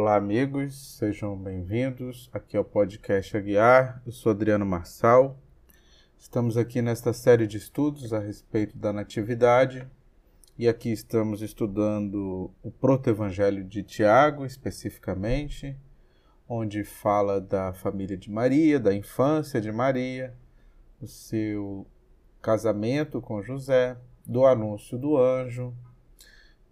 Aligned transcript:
Olá, 0.00 0.14
amigos, 0.14 0.96
sejam 0.96 1.36
bem-vindos. 1.36 2.30
Aqui 2.32 2.56
é 2.56 2.60
o 2.60 2.64
podcast 2.64 3.36
Aguiar. 3.36 4.00
Eu 4.06 4.12
sou 4.12 4.30
Adriano 4.30 4.64
Marçal. 4.64 5.36
Estamos 6.16 6.56
aqui 6.56 6.80
nesta 6.80 7.12
série 7.12 7.48
de 7.48 7.56
estudos 7.56 8.12
a 8.12 8.20
respeito 8.20 8.78
da 8.78 8.92
Natividade 8.92 9.88
e 10.56 10.68
aqui 10.68 10.92
estamos 10.92 11.42
estudando 11.42 12.48
o 12.62 12.70
proto-evangelho 12.70 13.64
de 13.64 13.82
Tiago, 13.82 14.46
especificamente, 14.46 15.76
onde 16.48 16.84
fala 16.84 17.40
da 17.40 17.72
família 17.72 18.16
de 18.16 18.30
Maria, 18.30 18.78
da 18.78 18.94
infância 18.94 19.60
de 19.60 19.72
Maria, 19.72 20.32
o 21.00 21.08
seu 21.08 21.84
casamento 22.40 23.20
com 23.20 23.42
José, 23.42 23.96
do 24.24 24.46
anúncio 24.46 24.96
do 24.96 25.16
anjo, 25.16 25.74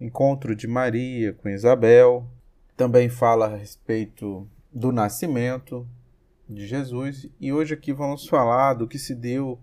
encontro 0.01 0.55
de 0.55 0.69
Maria 0.69 1.33
com 1.33 1.49
Isabel, 1.49 2.31
também 2.77 3.09
fala 3.09 3.47
a 3.47 3.57
respeito 3.57 4.47
do 4.71 4.93
nascimento 4.93 5.89
de 6.47 6.67
Jesus 6.67 7.27
e 7.41 7.51
hoje 7.51 7.73
aqui 7.73 7.91
vamos 7.91 8.29
falar 8.29 8.75
do 8.75 8.87
que 8.87 8.99
se 8.99 9.15
deu 9.15 9.59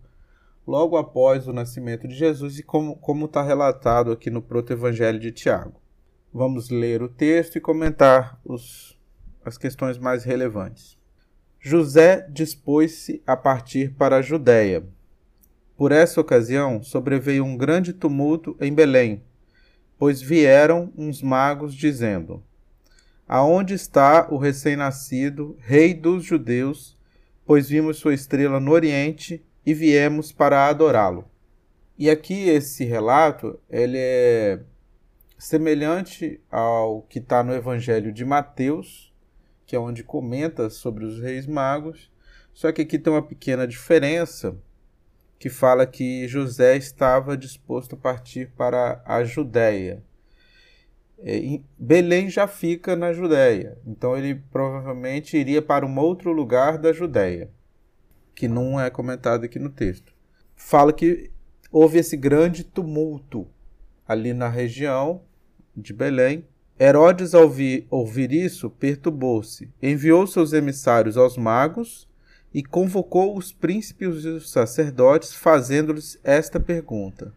logo 0.66 0.98
após 0.98 1.48
o 1.48 1.54
nascimento 1.54 2.08
de 2.08 2.16
Jesus 2.16 2.58
e 2.58 2.64
como 2.64 3.26
está 3.26 3.44
relatado 3.44 4.12
aqui 4.12 4.32
no 4.32 4.42
proto-evangelho 4.42 5.20
de 5.20 5.32
Tiago. 5.32 5.80
Vamos 6.34 6.70
ler 6.70 7.04
o 7.04 7.08
texto 7.08 7.58
e 7.58 7.62
comentar 7.62 8.40
os, 8.44 9.00
as 9.46 9.60
questões 9.60 10.00
mais 10.00 10.24
relevantes. 10.24 10.98
José 11.60 12.28
dispôs-se 12.32 13.22
a 13.28 13.38
partir 13.38 13.94
para 13.94 14.18
a 14.18 14.22
Judéia. 14.22 14.84
Por 15.78 15.92
essa 15.92 16.20
ocasião 16.20 16.82
sobreveio 16.82 17.46
um 17.46 17.56
grande 17.56 17.94
tumulto 17.94 18.58
em 18.60 18.74
Belém, 18.74 19.24
pois 20.00 20.20
vieram 20.20 20.92
uns 20.98 21.22
magos 21.22 21.76
dizendo: 21.76 22.44
Aonde 23.36 23.74
está 23.74 24.28
o 24.30 24.38
recém-nascido, 24.38 25.58
rei 25.60 25.92
dos 25.92 26.24
judeus? 26.24 26.96
Pois 27.44 27.68
vimos 27.68 27.98
sua 27.98 28.14
estrela 28.14 28.60
no 28.60 28.70
Oriente 28.70 29.44
e 29.66 29.74
viemos 29.74 30.32
para 30.32 30.68
adorá-lo. 30.68 31.28
E 31.98 32.12
aqui 32.12 32.48
esse 32.48 32.86
relato 32.86 33.60
ele 33.68 33.98
é 33.98 34.62
semelhante 35.36 36.40
ao 36.52 37.02
que 37.10 37.18
está 37.18 37.44
no 37.44 37.56
Evangelho 37.56 38.14
de 38.14 38.24
Mateus, 38.24 39.12
que 39.66 39.76
é 39.76 39.80
onde 39.80 40.04
comenta 40.04 40.70
sobre 40.70 41.04
os 41.04 41.20
reis 41.20 41.48
magos, 41.48 42.12
só 42.54 42.72
que 42.72 42.84
aqui 42.84 43.00
tem 43.00 43.12
uma 43.12 43.28
pequena 43.28 43.66
diferença 43.66 44.56
que 45.40 45.50
fala 45.50 45.88
que 45.88 46.28
José 46.28 46.78
estava 46.78 47.36
disposto 47.36 47.96
a 47.96 47.98
partir 47.98 48.52
para 48.56 49.02
a 49.04 49.24
Judéia. 49.24 50.04
É, 51.26 51.62
Belém 51.80 52.30
já 52.30 52.48
fica 52.48 52.98
na 52.98 53.14
Judéia, 53.14 53.78
então 53.88 54.18
ele 54.18 54.36
provavelmente 54.52 55.38
iria 55.38 55.62
para 55.62 55.86
um 55.86 55.98
outro 55.98 56.34
lugar 56.34 56.78
da 56.78 56.92
Judéia, 56.92 57.50
que 58.36 58.46
não 58.50 58.78
é 58.78 58.90
comentado 58.90 59.46
aqui 59.46 59.58
no 59.58 59.70
texto. 59.70 60.14
Fala 60.54 60.92
que 60.92 61.32
houve 61.72 61.98
esse 61.98 62.18
grande 62.18 62.66
tumulto 62.66 63.48
ali 64.06 64.34
na 64.34 64.50
região 64.50 65.22
de 65.76 65.94
Belém. 65.94 66.46
Herodes, 66.78 67.34
ao 67.34 67.44
ouvir, 67.44 67.88
ouvir 67.90 68.34
isso, 68.34 68.70
perturbou-se, 68.70 69.72
enviou 69.82 70.28
seus 70.28 70.52
emissários 70.52 71.16
aos 71.16 71.38
magos 71.38 72.06
e 72.54 72.62
convocou 72.62 73.38
os 73.38 73.54
príncipes 73.54 74.26
e 74.26 74.28
os 74.28 74.52
sacerdotes, 74.52 75.34
fazendo-lhes 75.34 76.20
esta 76.22 76.60
pergunta: 76.60 77.34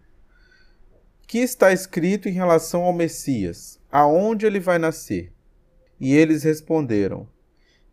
que 1.26 1.38
está 1.38 1.72
escrito 1.72 2.28
em 2.28 2.32
relação 2.32 2.82
ao 2.82 2.92
Messias? 2.92 3.75
Aonde 3.90 4.46
ele 4.46 4.60
vai 4.60 4.78
nascer? 4.78 5.32
E 5.98 6.14
eles 6.14 6.42
responderam: 6.42 7.28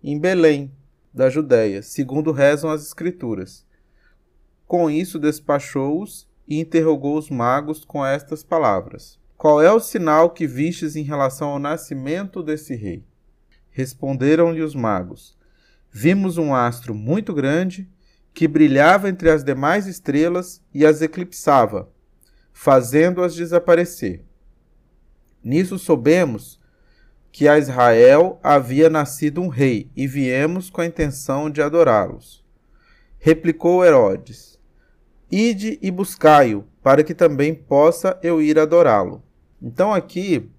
Em 0.04 0.20
Belém, 0.20 0.72
da 1.14 1.30
Judéia, 1.30 1.82
segundo 1.82 2.32
rezam 2.32 2.70
as 2.70 2.86
Escrituras. 2.86 3.66
Com 4.66 4.90
isso 4.90 5.20
despachou-os 5.20 6.28
e 6.48 6.60
interrogou 6.60 7.18
os 7.18 7.30
magos 7.30 7.86
com 7.86 8.06
estas 8.06 8.44
palavras: 8.44 9.20
Qual 9.38 9.62
é 9.62 9.72
o 9.72 9.80
sinal 9.80 10.30
que 10.32 10.48
vistes 10.48 10.96
em 10.96 11.04
relação 11.04 11.50
ao 11.50 11.60
nascimento 11.60 12.42
desse 12.42 12.76
rei? 12.76 13.04
Responderam-lhe 13.70 14.62
os 14.62 14.76
magos: 14.76 15.38
Vimos 15.92 16.38
um 16.38 16.54
astro 16.54 16.94
muito 16.94 17.34
grande 17.34 17.90
que 18.34 18.48
brilhava 18.48 19.08
entre 19.08 19.30
as 19.30 19.44
demais 19.44 19.86
estrelas 19.86 20.62
e 20.74 20.86
as 20.86 21.02
eclipsava 21.02 21.94
fazendo-as 22.54 23.34
desaparecer. 23.34 24.24
Nisso 25.44 25.78
soubemos 25.78 26.60
que 27.32 27.48
a 27.48 27.58
Israel 27.58 28.40
havia 28.44 28.90
nascido 28.90 29.42
um 29.42 29.48
rei 29.48 29.90
e 29.96 30.08
viemos 30.08 30.70
com 30.70 30.82
a 30.82 30.86
intenção 30.86 31.50
de 31.50 31.62
adorá-los. 31.62 32.44
Replicou 33.20 33.84
Herodes: 33.84 34.60
Ide 35.32 35.80
e 35.82 35.92
buscai-o, 35.92 36.64
para 36.82 37.04
que 37.04 37.14
também 37.14 37.54
possa 37.54 38.18
eu 38.22 38.42
ir 38.42 38.60
adorá-lo. 38.60 39.24
Então 39.62 39.94
aqui 39.94 40.50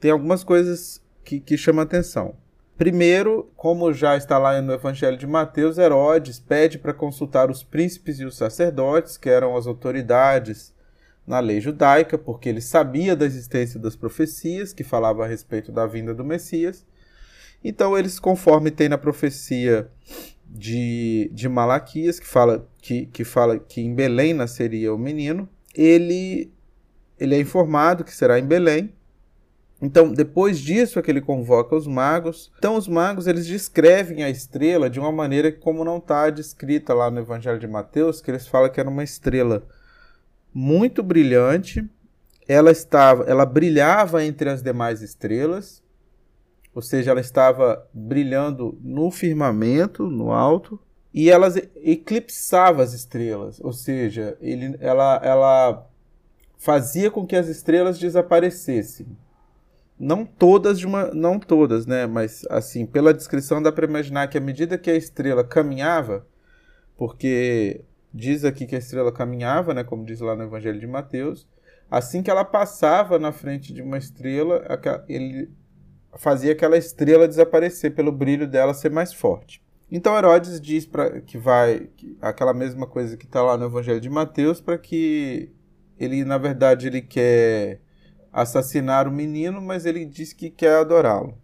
tem 0.00 0.10
algumas 0.10 0.42
coisas 0.42 1.02
que, 1.22 1.38
que 1.38 1.56
chamam 1.56 1.82
atenção. 1.82 2.34
Primeiro, 2.76 3.52
como 3.56 3.92
já 3.92 4.16
está 4.16 4.36
lá 4.36 4.60
no 4.60 4.72
Evangelho 4.72 5.16
de 5.16 5.28
Mateus, 5.28 5.78
Herodes 5.78 6.40
pede 6.40 6.76
para 6.76 6.92
consultar 6.92 7.48
os 7.48 7.62
príncipes 7.62 8.18
e 8.18 8.24
os 8.24 8.36
sacerdotes, 8.36 9.16
que 9.16 9.28
eram 9.28 9.56
as 9.56 9.66
autoridades 9.66 10.73
na 11.26 11.40
lei 11.40 11.60
judaica, 11.60 12.18
porque 12.18 12.48
ele 12.48 12.60
sabia 12.60 13.16
da 13.16 13.24
existência 13.24 13.80
das 13.80 13.96
profecias 13.96 14.72
que 14.72 14.84
falavam 14.84 15.24
a 15.24 15.26
respeito 15.26 15.72
da 15.72 15.86
vinda 15.86 16.14
do 16.14 16.24
Messias. 16.24 16.84
Então, 17.62 17.96
eles, 17.96 18.18
conforme 18.20 18.70
tem 18.70 18.88
na 18.88 18.98
profecia 18.98 19.88
de, 20.46 21.30
de 21.32 21.48
Malaquias, 21.48 22.20
que 22.20 22.26
fala 22.26 22.68
que, 22.80 23.06
que 23.06 23.24
fala 23.24 23.58
que 23.58 23.80
em 23.80 23.94
Belém 23.94 24.34
nasceria 24.34 24.92
o 24.92 24.98
menino, 24.98 25.48
ele, 25.74 26.52
ele 27.18 27.34
é 27.34 27.40
informado 27.40 28.04
que 28.04 28.14
será 28.14 28.38
em 28.38 28.44
Belém. 28.44 28.92
Então, 29.80 30.12
depois 30.12 30.58
disso 30.58 30.98
é 30.98 31.02
que 31.02 31.10
ele 31.10 31.20
convoca 31.20 31.74
os 31.74 31.86
magos. 31.86 32.52
Então, 32.58 32.76
os 32.76 32.86
magos 32.86 33.26
eles 33.26 33.46
descrevem 33.46 34.22
a 34.22 34.30
estrela 34.30 34.88
de 34.88 35.00
uma 35.00 35.10
maneira 35.10 35.50
como 35.50 35.84
não 35.84 35.96
está 35.96 36.28
descrita 36.28 36.92
lá 36.92 37.10
no 37.10 37.20
Evangelho 37.20 37.58
de 37.58 37.66
Mateus, 37.66 38.20
que 38.20 38.30
eles 38.30 38.46
falam 38.46 38.70
que 38.70 38.78
era 38.78 38.88
uma 38.88 39.02
estrela 39.02 39.66
muito 40.54 41.02
brilhante. 41.02 41.84
Ela 42.46 42.70
estava, 42.70 43.24
ela 43.24 43.44
brilhava 43.44 44.24
entre 44.24 44.48
as 44.48 44.62
demais 44.62 45.02
estrelas, 45.02 45.82
ou 46.74 46.82
seja, 46.82 47.10
ela 47.10 47.20
estava 47.20 47.88
brilhando 47.92 48.78
no 48.82 49.10
firmamento, 49.10 50.08
no 50.08 50.30
alto, 50.30 50.78
e 51.12 51.30
ela 51.30 51.48
eclipsava 51.76 52.82
as 52.82 52.92
estrelas, 52.92 53.60
ou 53.60 53.72
seja, 53.72 54.36
ele, 54.40 54.76
ela, 54.80 55.20
ela 55.22 55.86
fazia 56.58 57.10
com 57.10 57.26
que 57.26 57.36
as 57.36 57.46
estrelas 57.48 57.98
desaparecessem. 57.98 59.06
Não 59.98 60.26
todas 60.26 60.78
de 60.78 60.86
uma, 60.86 61.12
não 61.14 61.38
todas, 61.38 61.86
né? 61.86 62.04
Mas 62.04 62.44
assim, 62.50 62.84
pela 62.84 63.14
descrição 63.14 63.62
dá 63.62 63.70
para 63.70 63.86
imaginar 63.86 64.26
que 64.26 64.36
à 64.36 64.40
medida 64.40 64.76
que 64.76 64.90
a 64.90 64.96
estrela 64.96 65.44
caminhava, 65.44 66.26
porque 66.96 67.84
diz 68.14 68.44
aqui 68.44 68.64
que 68.64 68.76
a 68.76 68.78
estrela 68.78 69.10
caminhava, 69.10 69.74
né, 69.74 69.82
como 69.82 70.04
diz 70.06 70.20
lá 70.20 70.36
no 70.36 70.44
Evangelho 70.44 70.78
de 70.78 70.86
Mateus. 70.86 71.48
Assim 71.90 72.22
que 72.22 72.30
ela 72.30 72.44
passava 72.44 73.18
na 73.18 73.32
frente 73.32 73.74
de 73.74 73.82
uma 73.82 73.98
estrela, 73.98 74.64
ele 75.08 75.50
fazia 76.16 76.52
aquela 76.52 76.78
estrela 76.78 77.26
desaparecer 77.26 77.92
pelo 77.92 78.12
brilho 78.12 78.46
dela 78.46 78.72
ser 78.72 78.90
mais 78.90 79.12
forte. 79.12 79.60
Então 79.90 80.16
Herodes 80.16 80.60
diz 80.60 80.86
para 80.86 81.20
que 81.20 81.36
vai 81.36 81.88
que, 81.96 82.16
aquela 82.20 82.54
mesma 82.54 82.86
coisa 82.86 83.16
que 83.16 83.26
está 83.26 83.42
lá 83.42 83.56
no 83.56 83.66
Evangelho 83.66 84.00
de 84.00 84.08
Mateus 84.08 84.60
para 84.60 84.78
que 84.78 85.50
ele 85.98 86.24
na 86.24 86.38
verdade 86.38 86.86
ele 86.86 87.02
quer 87.02 87.80
assassinar 88.32 89.06
o 89.06 89.12
menino, 89.12 89.60
mas 89.60 89.84
ele 89.86 90.04
diz 90.04 90.32
que 90.32 90.50
quer 90.50 90.76
adorá-lo. 90.76 91.36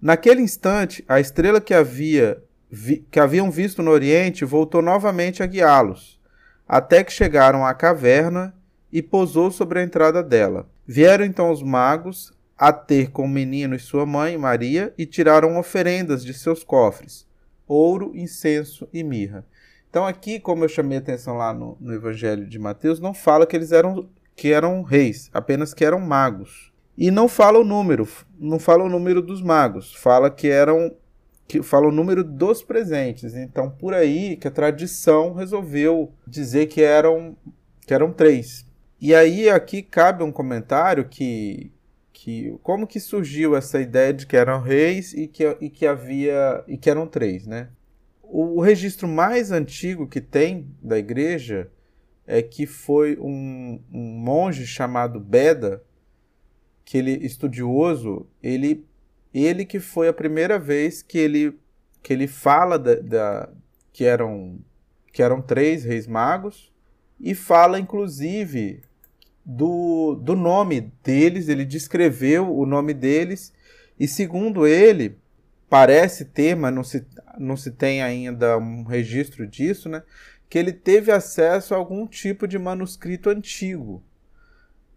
Naquele 0.00 0.42
instante, 0.42 1.04
a 1.08 1.18
estrela 1.18 1.60
que 1.60 1.72
havia 1.72 2.42
vi, 2.72 3.06
que 3.10 3.20
haviam 3.20 3.50
visto 3.50 3.82
no 3.82 3.90
Oriente 3.90 4.46
voltou 4.46 4.80
novamente 4.80 5.42
a 5.42 5.46
guiá-los, 5.46 6.18
até 6.66 7.04
que 7.04 7.12
chegaram 7.12 7.66
à 7.66 7.74
caverna 7.74 8.54
e 8.90 9.02
pousou 9.02 9.50
sobre 9.50 9.80
a 9.80 9.82
entrada 9.82 10.22
dela. 10.22 10.66
Vieram 10.86 11.24
então 11.24 11.50
os 11.50 11.62
magos 11.62 12.32
a 12.56 12.72
ter 12.72 13.10
com 13.10 13.24
o 13.24 13.28
menino 13.28 13.74
e 13.74 13.78
sua 13.78 14.06
mãe, 14.06 14.38
Maria, 14.38 14.94
e 14.96 15.04
tiraram 15.04 15.58
oferendas 15.58 16.24
de 16.24 16.32
seus 16.32 16.64
cofres: 16.64 17.26
ouro, 17.68 18.12
incenso 18.14 18.88
e 18.92 19.04
mirra. 19.04 19.44
Então, 19.90 20.06
aqui, 20.06 20.40
como 20.40 20.64
eu 20.64 20.68
chamei 20.68 20.96
atenção 20.96 21.36
lá 21.36 21.52
no, 21.52 21.76
no 21.78 21.92
Evangelho 21.92 22.46
de 22.46 22.58
Mateus, 22.58 22.98
não 22.98 23.12
fala 23.12 23.46
que 23.46 23.54
eles 23.54 23.72
eram, 23.72 24.08
que 24.34 24.50
eram 24.50 24.82
reis, 24.82 25.28
apenas 25.34 25.74
que 25.74 25.84
eram 25.84 26.00
magos. 26.00 26.72
E 26.96 27.10
não 27.10 27.28
fala 27.28 27.58
o 27.58 27.64
número, 27.64 28.08
não 28.38 28.58
fala 28.58 28.84
o 28.84 28.88
número 28.88 29.20
dos 29.20 29.42
magos, 29.42 29.94
fala 29.94 30.30
que 30.30 30.48
eram 30.48 30.94
que 31.52 31.62
fala 31.62 31.86
o 31.86 31.92
número 31.92 32.24
dos 32.24 32.62
presentes. 32.62 33.34
Então, 33.34 33.68
por 33.68 33.92
aí 33.92 34.38
que 34.38 34.48
a 34.48 34.50
tradição 34.50 35.34
resolveu 35.34 36.10
dizer 36.26 36.64
que 36.64 36.80
eram, 36.80 37.36
que 37.86 37.92
eram 37.92 38.10
três. 38.10 38.64
E 38.98 39.14
aí 39.14 39.50
aqui 39.50 39.82
cabe 39.82 40.24
um 40.24 40.32
comentário 40.32 41.06
que, 41.06 41.70
que 42.10 42.56
como 42.62 42.86
que 42.86 42.98
surgiu 42.98 43.54
essa 43.54 43.78
ideia 43.78 44.14
de 44.14 44.26
que 44.26 44.34
eram 44.34 44.62
reis 44.62 45.12
e 45.12 45.28
que, 45.28 45.44
e 45.60 45.68
que 45.68 45.86
havia 45.86 46.64
e 46.66 46.78
que 46.78 46.88
eram 46.88 47.06
três, 47.06 47.46
né? 47.46 47.68
O, 48.22 48.58
o 48.58 48.60
registro 48.62 49.06
mais 49.06 49.52
antigo 49.52 50.08
que 50.08 50.22
tem 50.22 50.74
da 50.80 50.98
igreja 50.98 51.70
é 52.26 52.40
que 52.40 52.64
foi 52.64 53.18
um, 53.20 53.78
um 53.92 54.00
monge 54.00 54.66
chamado 54.66 55.20
Beda, 55.20 55.84
que 56.82 56.96
ele 56.96 57.12
estudioso, 57.26 58.26
ele 58.42 58.86
ele 59.32 59.64
que 59.64 59.80
foi 59.80 60.08
a 60.08 60.12
primeira 60.12 60.58
vez 60.58 61.02
que 61.02 61.18
ele 61.18 61.58
que 62.02 62.12
ele 62.12 62.26
fala 62.26 62.78
da, 62.78 62.96
da 62.96 63.48
que 63.92 64.04
eram 64.04 64.58
que 65.12 65.22
eram 65.22 65.40
três 65.40 65.84
reis 65.84 66.06
magos 66.06 66.72
e 67.20 67.34
fala 67.34 67.78
inclusive 67.78 68.82
do, 69.44 70.14
do 70.14 70.36
nome 70.36 70.92
deles, 71.02 71.48
ele 71.48 71.64
descreveu 71.64 72.54
o 72.56 72.64
nome 72.64 72.94
deles, 72.94 73.52
e 73.98 74.06
segundo 74.06 74.66
ele, 74.66 75.18
parece 75.68 76.24
ter, 76.24 76.54
mas 76.54 76.72
não 76.72 76.84
se, 76.84 77.06
não 77.38 77.56
se 77.56 77.70
tem 77.70 78.02
ainda 78.02 78.56
um 78.58 78.84
registro 78.84 79.46
disso, 79.46 79.88
né? 79.88 80.02
Que 80.48 80.58
ele 80.58 80.72
teve 80.72 81.10
acesso 81.10 81.74
a 81.74 81.76
algum 81.76 82.06
tipo 82.06 82.46
de 82.46 82.58
manuscrito 82.58 83.30
antigo, 83.30 84.02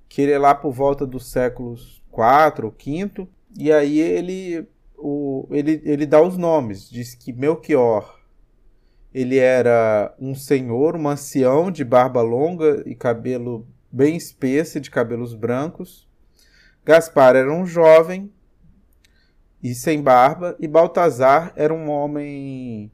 que 0.08 0.22
ele 0.22 0.32
é 0.32 0.40
lá 0.40 0.54
por 0.54 0.72
volta 0.72 1.06
dos 1.06 1.32
séculos 1.32 2.04
4 2.12 2.68
ou 2.68 2.76
5, 2.78 3.28
e 3.58 3.72
aí 3.72 4.00
ele, 4.00 4.68
o, 4.98 5.48
ele, 5.52 5.82
ele 5.86 6.06
dá 6.06 6.22
os 6.22 6.38
nomes, 6.38 6.90
diz 6.90 7.16
que 7.16 7.34
Melchior 7.34 8.16
ele 9.16 9.38
era 9.38 10.14
um 10.20 10.36
senhor, 10.36 10.98
um 10.98 11.08
ancião 11.08 11.72
de 11.72 11.86
barba 11.86 12.22
longa 12.22 12.84
e 12.86 12.94
cabelo 12.94 13.66
bem 13.90 14.18
espessa, 14.18 14.78
de 14.78 14.92
cabelos 14.92 15.34
brancos. 15.34 16.06
Gaspar 16.84 17.34
era 17.34 17.50
um 17.50 17.66
jovem 17.66 18.30
e 19.64 19.74
sem 19.74 20.04
barba, 20.04 20.58
e 20.60 20.68
Baltazar 20.68 21.54
era 21.56 21.74
um 21.74 21.90
homem 21.90 22.92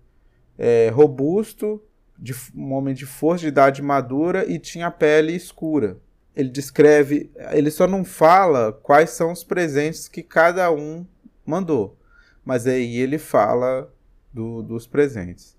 é, 0.59 0.89
robusto, 0.89 1.81
de, 2.19 2.35
um 2.55 2.71
homem 2.73 2.93
de 2.93 3.07
força, 3.07 3.41
de 3.41 3.47
idade 3.47 3.81
madura 3.81 4.45
e 4.47 4.59
tinha 4.59 4.91
pele 4.91 5.35
escura. 5.35 5.97
Ele 6.41 6.49
descreve, 6.49 7.31
ele 7.51 7.69
só 7.69 7.87
não 7.87 8.03
fala 8.03 8.73
quais 8.73 9.11
são 9.11 9.31
os 9.31 9.43
presentes 9.43 10.07
que 10.07 10.23
cada 10.23 10.71
um 10.71 11.05
mandou, 11.45 11.97
mas 12.43 12.65
aí 12.65 12.97
ele 12.97 13.17
fala 13.17 13.93
do, 14.33 14.61
dos 14.63 14.87
presentes. 14.87 15.55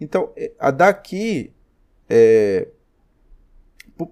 Então, 0.00 0.32
a 0.58 0.70
daqui 0.70 1.52
é, 2.08 2.68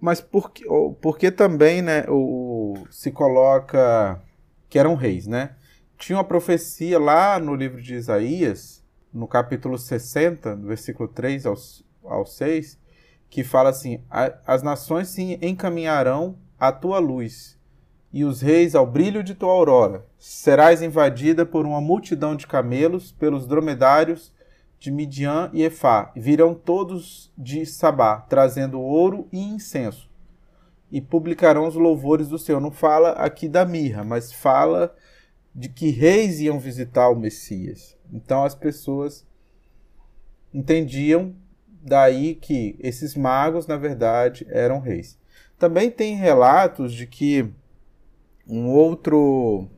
mas 0.01 0.21
por, 0.21 0.53
porque 1.01 1.31
também 1.31 1.81
né, 1.81 2.05
o, 2.09 2.75
se 2.91 3.11
coloca 3.11 4.21
que 4.69 4.79
eram 4.79 4.95
reis, 4.95 5.27
né? 5.27 5.57
Tinha 5.97 6.19
uma 6.19 6.25
profecia 6.25 6.99
lá 6.99 7.39
no 7.39 7.55
livro 7.55 7.81
de 7.81 7.95
Isaías, 7.95 8.85
no 9.13 9.27
capítulo 9.27 9.79
60, 9.79 10.57
do 10.57 10.67
versículo 10.69 11.09
3 11.09 11.47
ao, 11.47 11.55
ao 12.05 12.27
6, 12.27 12.79
que 13.31 13.45
fala 13.45 13.71
assim: 13.71 14.01
As 14.47 14.63
nações 14.63 15.09
se 15.09 15.39
encaminharão 15.43 16.37
à 16.59 16.73
tua 16.73 16.99
luz, 16.99 17.59
e 18.13 18.25
os 18.25 18.41
reis 18.41 18.75
ao 18.75 18.87
brilho 18.87 19.23
de 19.23 19.35
tua 19.35 19.53
aurora. 19.53 20.07
Serás 20.19 20.83
invadida 20.83 21.45
por 21.45 21.67
uma 21.67 21.81
multidão 21.81 22.35
de 22.35 22.47
camelos, 22.47 23.13
pelos 23.13 23.47
dromedários 23.47 24.33
de 24.79 24.91
Midian 24.91 25.51
e 25.53 25.63
Efá. 25.63 26.13
Virão 26.17 26.55
todos 26.55 27.33
de 27.37 27.67
Sabá, 27.67 28.21
trazendo 28.21 28.81
ouro 28.81 29.29
e 29.33 29.41
incenso. 29.41 30.09
E 30.91 31.01
publicarão 31.01 31.67
os 31.67 31.75
louvores 31.75 32.29
do 32.29 32.39
Senhor. 32.39 32.61
Não 32.61 32.71
fala 32.71 33.11
aqui 33.11 33.49
da 33.49 33.65
mirra, 33.65 34.05
mas 34.05 34.33
fala 34.33 34.95
de 35.55 35.69
que 35.69 35.91
reis 35.91 36.41
iam 36.41 36.59
visitar 36.59 37.11
o 37.11 37.17
Messias. 37.17 37.97
Então 38.11 38.45
as 38.45 38.55
pessoas 38.55 39.27
entendiam 40.55 41.35
daí 41.89 42.35
que 42.35 42.77
esses 42.79 43.15
magos, 43.15 43.67
na 43.67 43.77
verdade, 43.77 44.47
eram 44.51 44.81
reis. 44.81 45.19
Também 45.59 45.91
tem 45.91 46.15
relatos 46.15 46.93
de 46.93 47.07
que 47.07 47.51
um 48.47 48.69
outro 48.69 49.69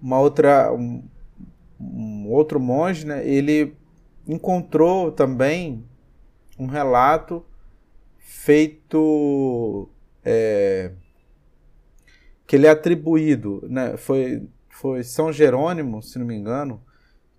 uma 0.00 0.18
outra 0.20 0.72
um, 0.72 1.02
um 1.80 2.30
outro 2.30 2.60
monge, 2.60 3.06
né, 3.06 3.26
ele 3.26 3.74
encontrou 4.26 5.10
também 5.10 5.84
um 6.58 6.66
relato 6.66 7.44
feito 8.18 9.88
é, 10.24 10.92
que 12.46 12.56
ele 12.56 12.66
é 12.66 12.70
atribuído, 12.70 13.66
né, 13.68 13.96
foi, 13.96 14.46
foi 14.68 15.02
São 15.02 15.32
Jerônimo, 15.32 16.02
se 16.02 16.18
não 16.18 16.26
me 16.26 16.34
engano, 16.34 16.82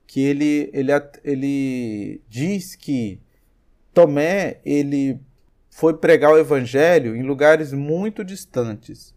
que 0.07 0.22
ele, 0.22 0.69
ele, 0.74 0.92
ele 1.24 2.22
diz 2.30 2.75
que 2.75 3.19
Tomé 3.94 4.60
ele 4.66 5.19
foi 5.69 5.94
pregar 5.98 6.31
o 6.31 6.38
evangelho 6.38 7.16
em 7.16 7.24
lugares 7.24 7.74
muito 7.74 8.24
distantes. 8.24 9.13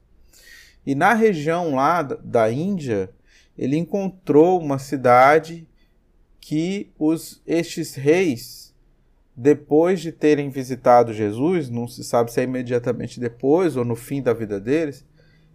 E 0.86 0.94
na 0.94 1.14
região 1.14 1.74
lá 1.74 2.02
da 2.02 2.50
Índia, 2.50 3.10
ele 3.56 3.76
encontrou 3.76 4.60
uma 4.60 4.78
cidade 4.78 5.66
que 6.40 6.90
os 6.98 7.42
estes 7.46 7.94
reis, 7.94 8.74
depois 9.36 10.00
de 10.00 10.10
terem 10.10 10.48
visitado 10.48 11.12
Jesus, 11.12 11.68
não 11.68 11.86
se 11.86 12.02
sabe 12.02 12.32
se 12.32 12.40
é 12.40 12.44
imediatamente 12.44 13.20
depois 13.20 13.76
ou 13.76 13.84
no 13.84 13.94
fim 13.94 14.22
da 14.22 14.32
vida 14.32 14.58
deles, 14.58 15.04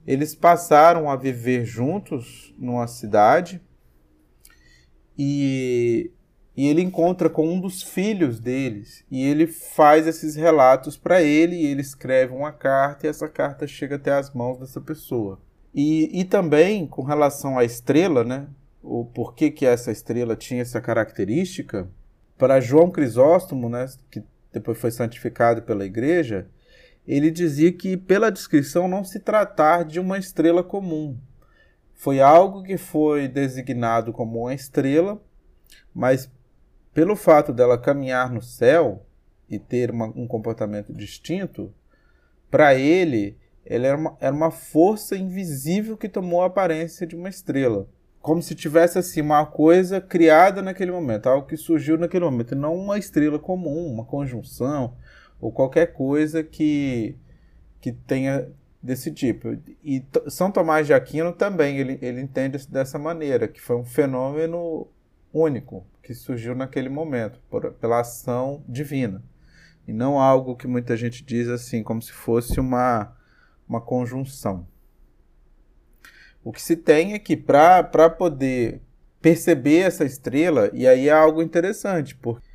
eles 0.05 0.35
passaram 0.35 1.09
a 1.09 1.15
viver 1.15 1.65
juntos 1.65 2.53
numa 2.57 2.87
cidade 2.87 3.61
e, 5.17 6.11
e 6.55 6.67
ele 6.67 6.81
encontra 6.81 7.29
com 7.29 7.47
um 7.47 7.59
dos 7.59 7.81
filhos 7.81 8.39
deles 8.39 9.03
e 9.09 9.23
ele 9.23 9.47
faz 9.47 10.07
esses 10.07 10.35
relatos 10.35 10.97
para 10.97 11.21
ele 11.21 11.55
e 11.55 11.65
ele 11.65 11.81
escreve 11.81 12.33
uma 12.33 12.51
carta 12.51 13.05
e 13.05 13.09
essa 13.09 13.27
carta 13.27 13.67
chega 13.67 13.95
até 13.95 14.11
as 14.11 14.33
mãos 14.33 14.59
dessa 14.59 14.81
pessoa. 14.81 15.39
E, 15.73 16.09
e 16.19 16.23
também 16.23 16.85
com 16.85 17.03
relação 17.03 17.57
à 17.57 17.63
estrela, 17.63 18.23
né? 18.23 18.47
O 18.81 19.05
porquê 19.05 19.49
que 19.49 19.65
essa 19.65 19.91
estrela 19.91 20.35
tinha 20.35 20.61
essa 20.61 20.81
característica, 20.81 21.89
para 22.37 22.59
João 22.59 22.91
Crisóstomo, 22.91 23.69
né, 23.69 23.85
que 24.11 24.21
depois 24.51 24.77
foi 24.77 24.91
santificado 24.91 25.61
pela 25.61 25.85
igreja, 25.85 26.47
ele 27.07 27.31
dizia 27.31 27.71
que 27.71 27.97
pela 27.97 28.29
descrição 28.29 28.87
não 28.87 29.03
se 29.03 29.19
tratar 29.19 29.83
de 29.83 29.99
uma 29.99 30.17
estrela 30.17 30.63
comum. 30.63 31.17
Foi 31.93 32.19
algo 32.19 32.63
que 32.63 32.77
foi 32.77 33.27
designado 33.27 34.11
como 34.11 34.41
uma 34.41 34.53
estrela, 34.53 35.21
mas 35.93 36.31
pelo 36.93 37.15
fato 37.15 37.53
dela 37.53 37.77
caminhar 37.77 38.31
no 38.31 38.41
céu 38.41 39.05
e 39.49 39.57
ter 39.57 39.91
uma, 39.91 40.07
um 40.07 40.27
comportamento 40.27 40.93
distinto, 40.93 41.73
para 42.49 42.75
ele 42.75 43.37
ele 43.65 43.87
era 43.87 43.97
uma, 43.97 44.17
era 44.19 44.35
uma 44.35 44.51
força 44.51 45.15
invisível 45.15 45.97
que 45.97 46.09
tomou 46.09 46.41
a 46.41 46.47
aparência 46.47 47.07
de 47.07 47.15
uma 47.15 47.29
estrela. 47.29 47.87
Como 48.21 48.41
se 48.41 48.55
tivesse 48.55 48.97
assim 48.97 49.21
uma 49.21 49.45
coisa 49.45 49.99
criada 49.99 50.61
naquele 50.61 50.91
momento, 50.91 51.27
algo 51.27 51.47
que 51.47 51.57
surgiu 51.57 51.97
naquele 51.97 52.25
momento, 52.25 52.55
não 52.55 52.75
uma 52.75 52.97
estrela 52.97 53.39
comum, 53.39 53.87
uma 53.87 54.05
conjunção 54.05 54.95
ou 55.39 55.51
qualquer 55.51 55.87
coisa 55.93 56.43
que, 56.43 57.17
que 57.81 57.91
tenha 57.91 58.49
desse 58.83 59.11
tipo. 59.11 59.57
E 59.81 60.05
São 60.27 60.51
Tomás 60.51 60.85
de 60.85 60.93
Aquino 60.93 61.31
também 61.31 61.77
ele, 61.77 61.97
ele 62.01 62.19
entende 62.19 62.67
dessa 62.67 62.99
maneira, 62.99 63.47
que 63.47 63.61
foi 63.61 63.77
um 63.77 63.85
fenômeno 63.85 64.87
único 65.33 65.87
que 66.03 66.13
surgiu 66.13 66.53
naquele 66.53 66.89
momento, 66.89 67.39
por, 67.49 67.71
pela 67.73 68.01
ação 68.01 68.61
divina. 68.67 69.23
E 69.87 69.93
não 69.93 70.19
algo 70.19 70.55
que 70.55 70.67
muita 70.67 70.97
gente 70.97 71.23
diz 71.23 71.47
assim, 71.47 71.81
como 71.81 72.01
se 72.01 72.11
fosse 72.11 72.59
uma 72.59 73.15
uma 73.67 73.81
conjunção. 73.81 74.67
O 76.43 76.51
que 76.51 76.61
se 76.61 76.75
tem 76.75 77.13
é 77.13 77.19
que 77.19 77.37
para 77.37 78.09
poder 78.09 78.81
perceber 79.21 79.79
essa 79.79 80.03
estrela, 80.03 80.69
e 80.73 80.85
aí 80.85 81.07
é 81.07 81.11
algo 81.11 81.41
interessante, 81.41 82.15
porque 82.15 82.45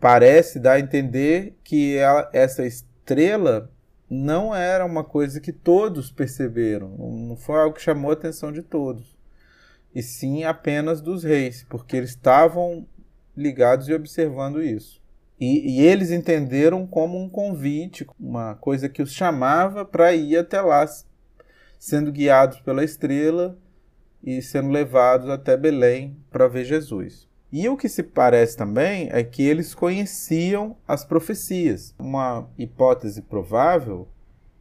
parece 0.00 0.58
dar 0.58 0.72
a 0.72 0.80
entender 0.80 1.58
que 1.62 1.96
ela, 1.96 2.30
essa 2.32 2.64
estrela 2.64 3.70
não 4.14 4.54
era 4.54 4.84
uma 4.84 5.02
coisa 5.02 5.40
que 5.40 5.52
todos 5.52 6.10
perceberam, 6.10 6.90
não 6.98 7.36
foi 7.36 7.60
algo 7.60 7.74
que 7.74 7.82
chamou 7.82 8.10
a 8.10 8.14
atenção 8.14 8.52
de 8.52 8.62
todos, 8.62 9.16
e 9.94 10.02
sim 10.02 10.44
apenas 10.44 11.00
dos 11.00 11.24
reis, 11.24 11.64
porque 11.68 11.96
eles 11.96 12.10
estavam 12.10 12.86
ligados 13.36 13.88
e 13.88 13.94
observando 13.94 14.62
isso. 14.62 15.02
E, 15.40 15.78
e, 15.78 15.80
eles 15.82 16.12
entenderam 16.12 16.86
como 16.86 17.18
um 17.18 17.28
convite, 17.28 18.06
uma 18.18 18.54
coisa 18.54 18.88
que 18.88 19.02
os 19.02 19.12
chamava 19.12 19.84
para 19.84 20.14
ir 20.14 20.36
até 20.36 20.60
lá, 20.60 20.86
sendo 21.78 22.12
guiados 22.12 22.60
pela 22.60 22.84
estrela 22.84 23.58
e 24.22 24.40
sendo 24.40 24.70
levados 24.70 25.28
até 25.28 25.56
Belém 25.56 26.16
para 26.30 26.46
ver 26.46 26.64
Jesus. 26.64 27.28
E 27.56 27.68
o 27.68 27.76
que 27.76 27.88
se 27.88 28.02
parece 28.02 28.56
também 28.56 29.08
é 29.12 29.22
que 29.22 29.40
eles 29.40 29.76
conheciam 29.76 30.76
as 30.88 31.04
profecias. 31.04 31.94
Uma 31.96 32.48
hipótese 32.58 33.22
provável 33.22 34.08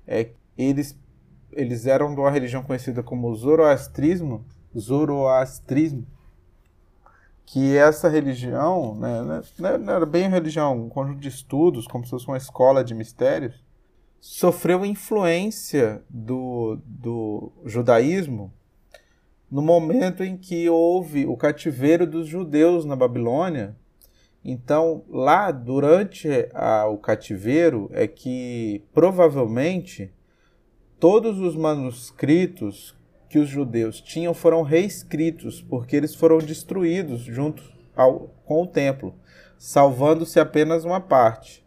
é 0.06 0.26
que 0.26 0.36
eles 0.56 0.96
eles 1.52 1.88
eram 1.88 2.14
de 2.14 2.22
uma 2.22 2.30
religião 2.30 2.62
conhecida 2.62 3.02
como 3.02 3.34
zoroastrismo, 3.36 4.46
zoroastrismo, 4.78 6.06
que 7.48 7.76
essa 7.76 8.08
religião, 8.08 8.94
né, 8.94 9.24
né, 9.24 9.42
né, 9.58 9.78
não 9.80 9.94
era 9.94 10.06
bem 10.06 10.30
religião, 10.30 10.86
um 10.86 10.90
conjunto 10.90 11.20
de 11.20 11.30
estudos, 11.30 11.88
como 11.88 12.04
se 12.04 12.12
fosse 12.12 12.28
uma 12.28 12.38
escola 12.38 12.84
de 12.84 12.94
mistérios, 12.94 13.64
sofreu 14.20 14.86
influência 14.86 16.04
do, 16.08 16.78
do 16.86 17.52
judaísmo 17.66 18.54
no 19.54 19.62
momento 19.62 20.24
em 20.24 20.36
que 20.36 20.68
houve 20.68 21.28
o 21.28 21.38
cativeiro 21.38 22.08
dos 22.08 22.28
judeus 22.28 22.86
na 22.86 22.96
Babilônia. 22.96 23.76
Então, 24.44 25.04
lá 25.08 25.52
durante 25.52 26.28
a, 26.56 26.88
o 26.88 26.98
cativeiro, 26.98 27.88
é 27.94 28.08
que 28.08 28.84
provavelmente 28.96 30.12
todos 31.00 31.38
os 31.38 31.56
manuscritos 31.56 32.98
que 33.30 33.38
os 33.38 33.48
judeus 33.48 34.02
tinham 34.02 34.34
foram 34.34 34.64
reescritos, 34.64 35.62
porque 35.62 35.96
eles 35.96 36.16
foram 36.16 36.40
destruídos 36.40 37.22
junto 37.22 37.62
ao, 37.96 38.32
com 38.46 38.64
o 38.64 38.68
templo, 38.68 39.14
salvando-se 39.56 40.40
apenas 40.40 40.84
uma 40.84 41.00
parte. 41.00 41.64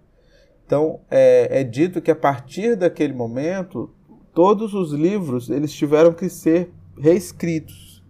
Então, 0.66 1.02
é, 1.09 1.61
é 1.61 1.62
dito 1.62 2.02
que 2.02 2.11
a 2.11 2.16
partir 2.16 2.75
daquele 2.75 3.12
momento, 3.12 3.95
todos 4.35 4.75
os 4.75 4.90
livros 4.90 5.49
eles 5.50 5.73
tiveram 5.73 6.12
que 6.12 6.28
ser 6.28 6.73
reescritos. 6.99 8.03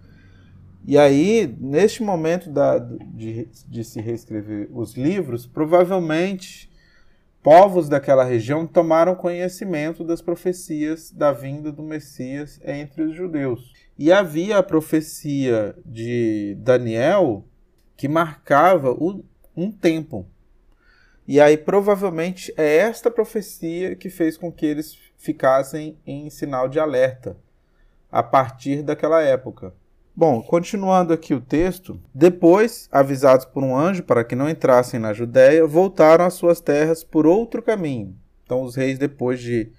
E 0.85 0.97
aí, 0.97 1.53
neste 1.61 2.03
momento 2.03 2.49
da, 2.49 2.79
de, 2.79 3.49
de 3.69 3.83
se 3.83 4.01
reescrever 4.01 4.69
os 4.73 4.95
livros, 4.95 5.45
provavelmente 5.45 6.71
povos 7.43 7.89
daquela 7.89 8.25
região 8.25 8.67
tomaram 8.67 9.15
conhecimento 9.15 10.05
das 10.05 10.23
profecias 10.23 11.11
da 11.11 11.33
vinda 11.33 11.73
do 11.73 11.83
Messias 11.83 12.61
entre 12.65 13.03
os 13.03 13.17
judeus. 13.17 13.73
E 13.99 14.13
havia 14.13 14.59
a 14.59 14.63
profecia 14.63 15.75
de 15.85 16.57
Daniel 16.61 17.45
que 17.97 18.09
marcava 18.09 18.97
um 19.57 19.73
tempo. 19.73 20.27
E 21.27 21.41
aí 21.41 21.57
provavelmente 21.57 22.55
é 22.57 22.77
esta 22.77 23.11
profecia 23.11 23.97
que 23.97 24.09
fez 24.09 24.37
com 24.37 24.53
que 24.53 24.67
eles 24.67 24.97
ficassem 25.17 25.99
em 26.07 26.31
sinal 26.31 26.69
de 26.69 26.79
alerta 26.79 27.37
a 28.11 28.23
partir 28.23 28.83
daquela 28.83 29.23
época. 29.23 29.73
Bom, 30.15 30.41
continuando 30.41 31.13
aqui 31.13 31.35
o 31.35 31.41
texto, 31.43 32.01
depois, 32.15 32.89
avisados 32.91 33.45
por 33.45 33.63
um 33.63 33.77
anjo 33.77 34.03
para 34.03 34.25
que 34.25 34.35
não 34.35 34.49
entrassem 34.49 34.99
na 34.99 35.13
Judéia, 35.13 35.67
voltaram 35.67 36.25
às 36.25 36.33
suas 36.33 36.59
terras 36.59 37.05
por 37.05 37.27
outro 37.27 37.63
caminho. 37.63 38.17
Então, 38.43 38.63
os 38.63 38.77
reis, 38.77 38.99
depois 38.99 39.41
de, 39.41 39.71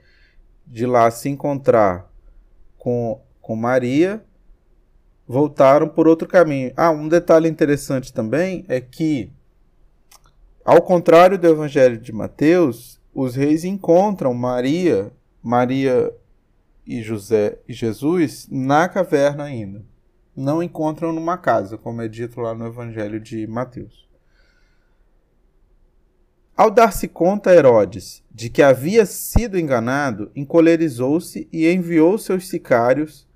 de 0.65 0.85
lá 0.85 1.09
se 1.09 1.27
encontrar 1.27 2.07
com, 2.77 3.19
com 3.41 3.55
Maria, 3.55 4.23
voltaram 5.27 5.87
por 5.87 6.07
outro 6.07 6.27
caminho. 6.27 6.71
Ah, 6.77 6.91
um 6.91 7.07
detalhe 7.07 7.49
interessante 7.49 8.13
também 8.13 8.63
é 8.67 8.79
que, 8.79 9.31
ao 10.63 10.83
contrário 10.83 11.39
do 11.39 11.47
Evangelho 11.47 11.97
de 11.97 12.13
Mateus, 12.13 13.01
os 13.11 13.35
reis 13.35 13.63
encontram 13.63 14.33
Maria, 14.35 15.11
Maria 15.41 16.13
e 16.87 17.03
José 17.03 17.59
e 17.67 17.73
Jesus 17.73 18.47
na 18.49 18.87
caverna 18.87 19.43
ainda 19.43 19.83
não 20.37 20.61
encontram 20.61 21.11
numa 21.11 21.35
casa, 21.35 21.79
como 21.79 21.99
é 21.99 22.07
dito 22.07 22.39
lá 22.39 22.53
no 22.53 22.67
Evangelho 22.67 23.19
de 23.19 23.47
Mateus. 23.47 24.07
Ao 26.55 26.69
dar-se 26.69 27.07
conta 27.07 27.53
Herodes 27.53 28.23
de 28.31 28.49
que 28.49 28.61
havia 28.61 29.05
sido 29.05 29.59
enganado, 29.59 30.31
encolerizou-se 30.35 31.47
e 31.51 31.67
enviou 31.67 32.17
seus 32.19 32.47
sicários, 32.47 33.27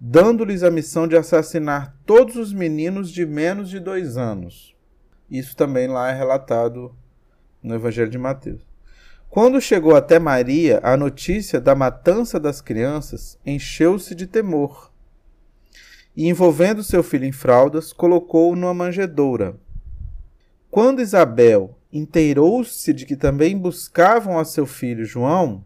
dando-lhes 0.00 0.62
a 0.62 0.70
missão 0.70 1.06
de 1.06 1.16
assassinar 1.16 1.94
todos 2.06 2.36
os 2.36 2.52
meninos 2.54 3.10
de 3.10 3.24
menos 3.26 3.68
de 3.68 3.78
dois 3.78 4.16
anos. 4.16 4.74
Isso 5.30 5.54
também 5.56 5.88
lá 5.88 6.10
é 6.10 6.14
relatado 6.14 6.94
no 7.62 7.74
Evangelho 7.74 8.10
de 8.10 8.18
Mateus. 8.18 8.65
Quando 9.36 9.60
chegou 9.60 9.94
até 9.94 10.18
Maria 10.18 10.80
a 10.82 10.96
notícia 10.96 11.60
da 11.60 11.74
matança 11.74 12.40
das 12.40 12.62
crianças, 12.62 13.38
encheu-se 13.44 14.14
de 14.14 14.26
temor 14.26 14.90
e, 16.16 16.26
envolvendo 16.26 16.82
seu 16.82 17.02
filho 17.02 17.26
em 17.26 17.32
fraldas, 17.32 17.92
colocou-o 17.92 18.56
numa 18.56 18.72
manjedoura. 18.72 19.60
Quando 20.70 21.02
Isabel 21.02 21.78
inteirou-se 21.92 22.94
de 22.94 23.04
que 23.04 23.14
também 23.14 23.58
buscavam 23.58 24.38
a 24.38 24.44
seu 24.46 24.64
filho 24.64 25.04
João, 25.04 25.62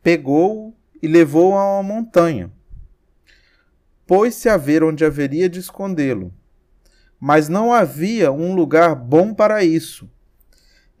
pegou-o 0.00 0.72
e 1.02 1.08
levou-o 1.08 1.58
a 1.58 1.80
uma 1.80 1.82
montanha. 1.82 2.48
Pôs-se 4.06 4.48
a 4.48 4.56
ver 4.56 4.84
onde 4.84 5.04
haveria 5.04 5.48
de 5.48 5.58
escondê-lo. 5.58 6.32
Mas 7.18 7.48
não 7.48 7.72
havia 7.72 8.30
um 8.30 8.54
lugar 8.54 8.94
bom 8.94 9.34
para 9.34 9.64
isso. 9.64 10.08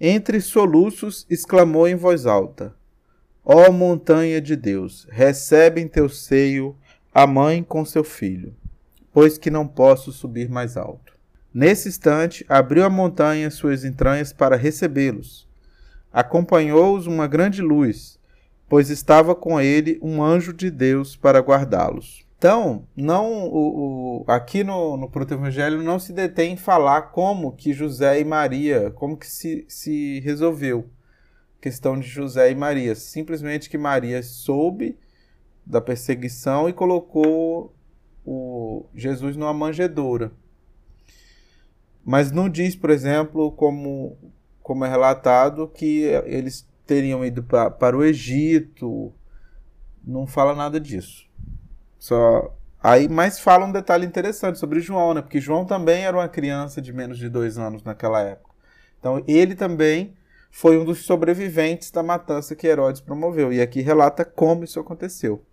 Entre 0.00 0.40
soluços, 0.40 1.26
exclamou 1.28 1.88
em 1.88 1.96
voz 1.96 2.24
alta: 2.24 2.72
Ó 3.44 3.72
montanha 3.72 4.40
de 4.40 4.54
Deus, 4.54 5.08
recebe 5.10 5.80
em 5.80 5.88
teu 5.88 6.08
seio 6.08 6.76
a 7.12 7.26
mãe 7.26 7.64
com 7.64 7.84
seu 7.84 8.04
filho, 8.04 8.54
pois 9.12 9.36
que 9.36 9.50
não 9.50 9.66
posso 9.66 10.12
subir 10.12 10.48
mais 10.48 10.76
alto. 10.76 11.18
Nesse 11.52 11.88
instante, 11.88 12.46
abriu 12.48 12.84
a 12.84 12.90
montanha 12.90 13.50
suas 13.50 13.84
entranhas 13.84 14.32
para 14.32 14.54
recebê-los. 14.54 15.48
Acompanhou-os 16.12 17.08
uma 17.08 17.26
grande 17.26 17.60
luz, 17.60 18.20
pois 18.68 18.90
estava 18.90 19.34
com 19.34 19.60
ele 19.60 19.98
um 20.00 20.22
anjo 20.22 20.52
de 20.52 20.70
Deus 20.70 21.16
para 21.16 21.40
guardá-los. 21.40 22.27
Então, 22.38 22.86
não 22.96 23.48
o, 23.48 24.20
o, 24.20 24.24
aqui 24.28 24.62
no, 24.62 24.96
no 24.96 25.10
Proto-Evangelho 25.10 25.82
não 25.82 25.98
se 25.98 26.12
detém 26.12 26.52
em 26.52 26.56
falar 26.56 27.10
como 27.10 27.50
que 27.50 27.72
José 27.72 28.20
e 28.20 28.24
Maria, 28.24 28.92
como 28.92 29.16
que 29.16 29.26
se, 29.26 29.66
se 29.68 30.20
resolveu 30.20 30.88
a 31.58 31.62
questão 31.62 31.98
de 31.98 32.06
José 32.06 32.52
e 32.52 32.54
Maria. 32.54 32.94
Simplesmente 32.94 33.68
que 33.68 33.76
Maria 33.76 34.22
soube 34.22 34.96
da 35.66 35.80
perseguição 35.80 36.68
e 36.68 36.72
colocou 36.72 37.74
o 38.24 38.86
Jesus 38.94 39.36
numa 39.36 39.52
manjedoura. 39.52 40.30
Mas 42.04 42.30
não 42.30 42.48
diz, 42.48 42.76
por 42.76 42.90
exemplo, 42.90 43.50
como, 43.50 44.16
como 44.62 44.84
é 44.84 44.88
relatado, 44.88 45.66
que 45.66 46.02
eles 46.24 46.68
teriam 46.86 47.24
ido 47.24 47.42
pra, 47.42 47.68
para 47.68 47.96
o 47.96 48.04
Egito. 48.04 49.12
Não 50.04 50.24
fala 50.24 50.54
nada 50.54 50.78
disso. 50.78 51.27
Só 51.98 52.54
aí, 52.82 53.08
mas 53.08 53.40
fala 53.40 53.66
um 53.66 53.72
detalhe 53.72 54.06
interessante 54.06 54.58
sobre 54.58 54.80
João, 54.80 55.14
né? 55.14 55.22
Porque 55.22 55.40
João 55.40 55.64
também 55.64 56.04
era 56.04 56.16
uma 56.16 56.28
criança 56.28 56.80
de 56.80 56.92
menos 56.92 57.18
de 57.18 57.28
dois 57.28 57.58
anos 57.58 57.82
naquela 57.82 58.20
época. 58.20 58.54
Então 58.98 59.22
ele 59.26 59.54
também 59.54 60.14
foi 60.50 60.78
um 60.78 60.84
dos 60.84 61.04
sobreviventes 61.04 61.90
da 61.90 62.02
matança 62.02 62.54
que 62.54 62.66
Herodes 62.66 63.00
promoveu. 63.00 63.52
E 63.52 63.60
aqui 63.60 63.80
relata 63.80 64.24
como 64.24 64.64
isso 64.64 64.80
aconteceu. 64.80 65.44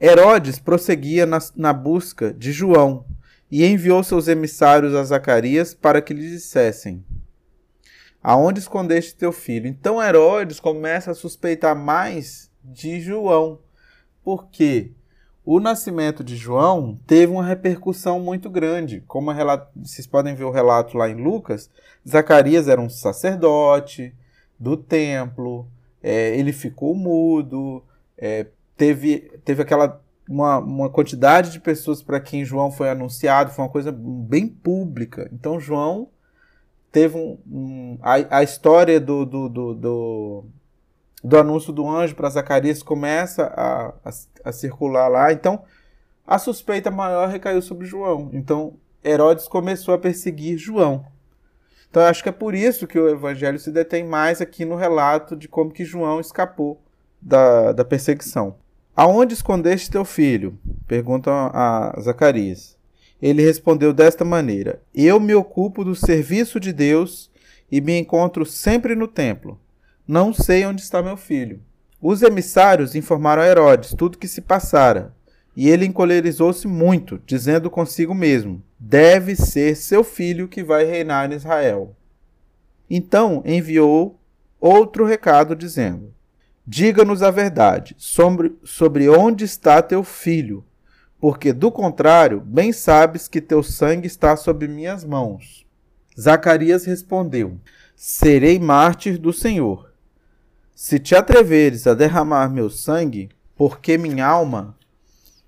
Herodes 0.00 0.58
prosseguia 0.58 1.24
na, 1.24 1.38
na 1.56 1.72
busca 1.72 2.32
de 2.32 2.52
João 2.52 3.06
e 3.50 3.64
enviou 3.64 4.02
seus 4.02 4.28
emissários 4.28 4.94
a 4.94 5.02
Zacarias 5.04 5.74
para 5.74 6.02
que 6.02 6.12
lhe 6.12 6.28
dissessem: 6.28 7.04
Aonde 8.22 8.60
escondeste 8.60 9.14
teu 9.14 9.32
filho? 9.32 9.66
Então 9.66 10.02
Herodes 10.02 10.60
começa 10.60 11.10
a 11.10 11.14
suspeitar 11.14 11.74
mais 11.74 12.50
de 12.62 13.00
João, 13.00 13.60
porque 14.22 14.92
o 15.46 15.60
nascimento 15.60 16.24
de 16.24 16.34
João 16.36 16.98
teve 17.06 17.32
uma 17.32 17.46
repercussão 17.46 18.18
muito 18.18 18.50
grande. 18.50 19.04
Como 19.06 19.30
vocês 19.76 20.04
podem 20.04 20.34
ver 20.34 20.42
o 20.42 20.50
relato 20.50 20.98
lá 20.98 21.08
em 21.08 21.14
Lucas, 21.14 21.70
Zacarias 22.06 22.66
era 22.66 22.80
um 22.80 22.90
sacerdote 22.90 24.12
do 24.58 24.76
templo, 24.76 25.68
é, 26.02 26.36
ele 26.36 26.52
ficou 26.52 26.96
mudo, 26.96 27.84
é, 28.18 28.48
teve, 28.76 29.38
teve 29.44 29.62
aquela 29.62 30.02
uma, 30.28 30.58
uma 30.58 30.90
quantidade 30.90 31.52
de 31.52 31.60
pessoas 31.60 32.02
para 32.02 32.18
quem 32.18 32.44
João 32.44 32.72
foi 32.72 32.90
anunciado, 32.90 33.52
foi 33.52 33.64
uma 33.64 33.70
coisa 33.70 33.92
bem 33.92 34.48
pública. 34.48 35.30
Então 35.32 35.60
João 35.60 36.08
teve 36.90 37.16
um, 37.16 37.38
um 37.46 37.98
a, 38.02 38.38
a 38.38 38.42
história 38.42 38.98
do, 38.98 39.24
do, 39.24 39.48
do, 39.48 39.74
do, 39.74 40.44
do 41.22 41.36
anúncio 41.36 41.72
do 41.72 41.88
anjo 41.88 42.14
para 42.14 42.30
Zacarias 42.30 42.82
começa 42.82 43.44
a, 43.46 43.88
a, 44.04 44.10
a, 44.44 44.52
circular 44.52 45.08
lá. 45.08 45.32
Então 45.32 45.62
a 46.26 46.38
suspeita 46.38 46.90
maior 46.90 47.28
recaiu 47.28 47.62
sobre 47.62 47.86
João. 47.86 48.30
Então 48.32 48.74
Herodes 49.04 49.48
começou 49.48 49.94
a 49.94 49.98
perseguir 49.98 50.58
João. 50.58 51.04
Então 51.88 52.02
acho 52.02 52.22
que 52.22 52.28
é 52.28 52.32
por 52.32 52.54
isso 52.54 52.86
que 52.86 52.98
o 52.98 53.08
evangelho 53.08 53.58
se 53.58 53.70
detém 53.70 54.04
mais 54.04 54.40
aqui 54.40 54.64
no 54.64 54.76
relato 54.76 55.34
de 55.36 55.48
como 55.48 55.70
que 55.70 55.84
João 55.84 56.20
escapou 56.20 56.80
da, 57.20 57.72
da 57.72 57.84
perseguição. 57.84 58.56
Aonde 58.94 59.34
escondeste 59.34 59.90
teu 59.90 60.04
filho? 60.04 60.58
Pergunta 60.86 61.30
a 61.30 61.94
Zacarias. 62.00 62.76
Ele 63.20 63.42
respondeu 63.42 63.92
desta 63.92 64.24
maneira: 64.24 64.80
Eu 64.94 65.18
me 65.18 65.34
ocupo 65.34 65.84
do 65.84 65.94
serviço 65.94 66.60
de 66.60 66.72
Deus 66.72 67.30
e 67.70 67.80
me 67.80 67.98
encontro 67.98 68.44
sempre 68.44 68.94
no 68.94 69.08
templo. 69.08 69.58
Não 70.06 70.32
sei 70.32 70.64
onde 70.64 70.82
está 70.82 71.02
meu 71.02 71.16
filho. 71.16 71.60
Os 72.00 72.22
emissários 72.22 72.94
informaram 72.94 73.42
a 73.42 73.46
Herodes 73.46 73.94
tudo 73.94 74.18
que 74.18 74.28
se 74.28 74.40
passara, 74.40 75.14
e 75.56 75.68
ele 75.68 75.86
encolerizou-se 75.86 76.68
muito, 76.68 77.20
dizendo 77.26 77.70
consigo 77.70 78.14
mesmo: 78.14 78.62
Deve 78.78 79.34
ser 79.34 79.74
seu 79.74 80.04
filho 80.04 80.46
que 80.46 80.62
vai 80.62 80.84
reinar 80.84 81.30
em 81.30 81.34
Israel. 81.34 81.96
Então 82.88 83.42
enviou 83.44 84.20
outro 84.60 85.04
recado, 85.04 85.56
dizendo: 85.56 86.14
Diga-nos 86.64 87.22
a 87.22 87.30
verdade 87.30 87.96
sobre, 87.98 88.54
sobre 88.62 89.08
onde 89.08 89.44
está 89.44 89.82
teu 89.82 90.04
filho, 90.04 90.64
porque 91.18 91.52
do 91.52 91.72
contrário, 91.72 92.40
bem 92.40 92.72
sabes 92.72 93.26
que 93.26 93.40
teu 93.40 93.62
sangue 93.62 94.06
está 94.06 94.36
sob 94.36 94.68
minhas 94.68 95.04
mãos. 95.04 95.66
Zacarias 96.18 96.84
respondeu: 96.84 97.58
Serei 97.94 98.58
mártir 98.58 99.18
do 99.18 99.32
Senhor. 99.32 99.85
Se 100.78 100.98
te 100.98 101.14
atreveres 101.14 101.86
a 101.86 101.94
derramar 101.94 102.50
meu 102.50 102.68
sangue, 102.68 103.30
porque 103.56 103.96
minha 103.96 104.26
alma 104.26 104.76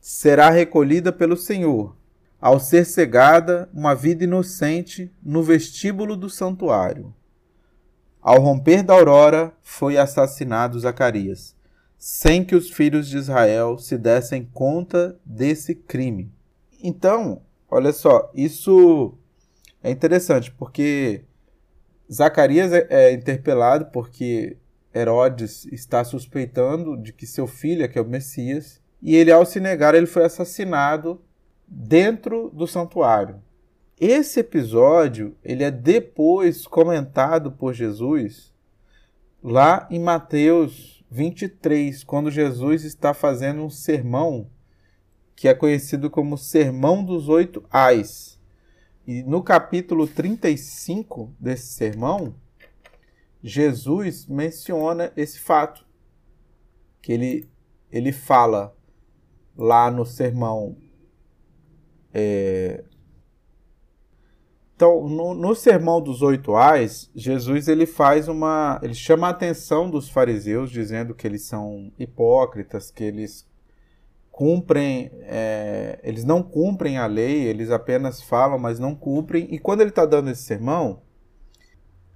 será 0.01 0.49
recolhida 0.49 1.13
pelo 1.13 1.37
Senhor, 1.37 1.95
ao 2.41 2.59
ser 2.59 2.87
cegada 2.87 3.69
uma 3.75 3.95
vida 3.95 4.25
inocente 4.25 5.13
no 5.23 5.43
vestíbulo 5.43 6.17
do 6.17 6.31
santuário. 6.31 7.15
Ao 8.23 8.41
romper 8.41 8.83
da 8.83 8.95
aurora 8.95 9.53
foi 9.61 9.99
assassinado 9.99 10.81
Zacarias, 10.81 11.55
sem 11.99 12.43
que 12.43 12.57
os 12.57 12.71
filhos 12.71 13.07
de 13.07 13.19
Israel 13.19 13.77
se 13.77 13.99
dessem 13.99 14.49
conta 14.55 15.21
desse 15.27 15.75
crime. 15.75 16.33
Então, 16.83 17.43
olha 17.71 17.93
só, 17.93 18.31
isso 18.35 19.13
é 19.83 19.91
interessante 19.91 20.51
porque 20.53 21.27
Zacarias 22.11 22.73
é, 22.73 22.87
é 22.89 23.13
interpelado 23.13 23.91
porque 23.93 24.57
Herodes 24.95 25.66
está 25.66 26.02
suspeitando 26.04 26.97
de 26.97 27.12
que 27.12 27.26
seu 27.26 27.47
filho 27.47 27.85
é 27.85 27.88
que 27.88 27.99
é 27.99 28.02
o 28.02 28.09
Messias, 28.09 28.80
e 29.00 29.14
ele 29.14 29.30
ao 29.30 29.45
se 29.45 29.61
negar, 29.61 29.95
ele 29.95 30.07
foi 30.07 30.25
assassinado 30.25 31.21
dentro 31.66 32.50
do 32.50 32.66
santuário. 32.66 33.42
Esse 34.00 34.40
episódio, 34.40 35.37
ele 35.45 35.64
é 35.64 35.71
depois 35.71 36.66
comentado 36.66 37.52
por 37.52 37.75
Jesus 37.75 38.52
lá 39.42 39.87
em 39.90 40.00
Mateus 40.00 41.04
23, 41.11 42.04
quando 42.04 42.30
Jesus 42.30 42.85
está 42.85 43.12
fazendo 43.12 43.62
um 43.62 43.71
sermão 43.71 44.49
que 45.35 45.47
é 45.47 45.54
conhecido 45.54 46.11
como 46.11 46.37
Sermão 46.37 47.04
dos 47.04 47.28
Oito 47.28 47.64
Ais. 47.71 48.38
E 49.07 49.23
no 49.23 49.42
capítulo 49.42 50.07
35 50.07 51.33
desse 51.38 51.68
sermão, 51.68 52.35
Jesus 53.42 54.26
menciona 54.26 55.12
esse 55.16 55.38
fato, 55.38 55.87
que 57.00 57.12
ele, 57.12 57.49
ele 57.90 58.12
fala 58.12 58.75
lá 59.57 59.90
no 59.90 60.04
sermão. 60.04 60.76
É... 62.12 62.85
Então, 64.75 65.09
no, 65.09 65.35
no 65.35 65.54
sermão 65.57 66.00
dos 66.00 66.23
oito 66.23 66.54
ais, 66.54 67.11
Jesus 67.12 67.66
ele 67.66 67.85
faz 67.85 68.28
uma, 68.28 68.78
ele 68.80 68.95
chama 68.95 69.26
a 69.26 69.30
atenção 69.30 69.90
dos 69.90 70.09
fariseus, 70.09 70.71
dizendo 70.71 71.16
que 71.16 71.26
eles 71.26 71.42
são 71.42 71.92
hipócritas, 71.99 72.88
que 72.88 73.02
eles 73.02 73.49
cumprem, 74.30 75.11
é, 75.23 75.99
eles 76.04 76.23
não 76.23 76.45
cumprem 76.45 76.97
a 76.97 77.07
lei, 77.07 77.42
eles 77.42 77.73
apenas 77.73 78.23
falam, 78.23 78.57
mas 78.57 78.78
não 78.78 78.95
cumprem. 78.95 79.49
E 79.52 79.59
quando 79.59 79.80
ele 79.80 79.90
está 79.90 80.07
dando 80.07 80.30
esse 80.30 80.45
sermão, 80.45 81.02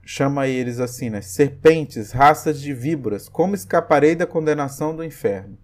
chama 0.05 0.49
eles 0.49 0.81
assim, 0.81 1.11
né? 1.11 1.21
Serpentes, 1.21 2.11
raças 2.11 2.61
de 2.61 2.75
víboras, 2.75 3.29
como 3.29 3.55
escaparei 3.55 4.15
da 4.15 4.27
condenação 4.27 4.95
do 4.95 5.05
inferno? 5.05 5.57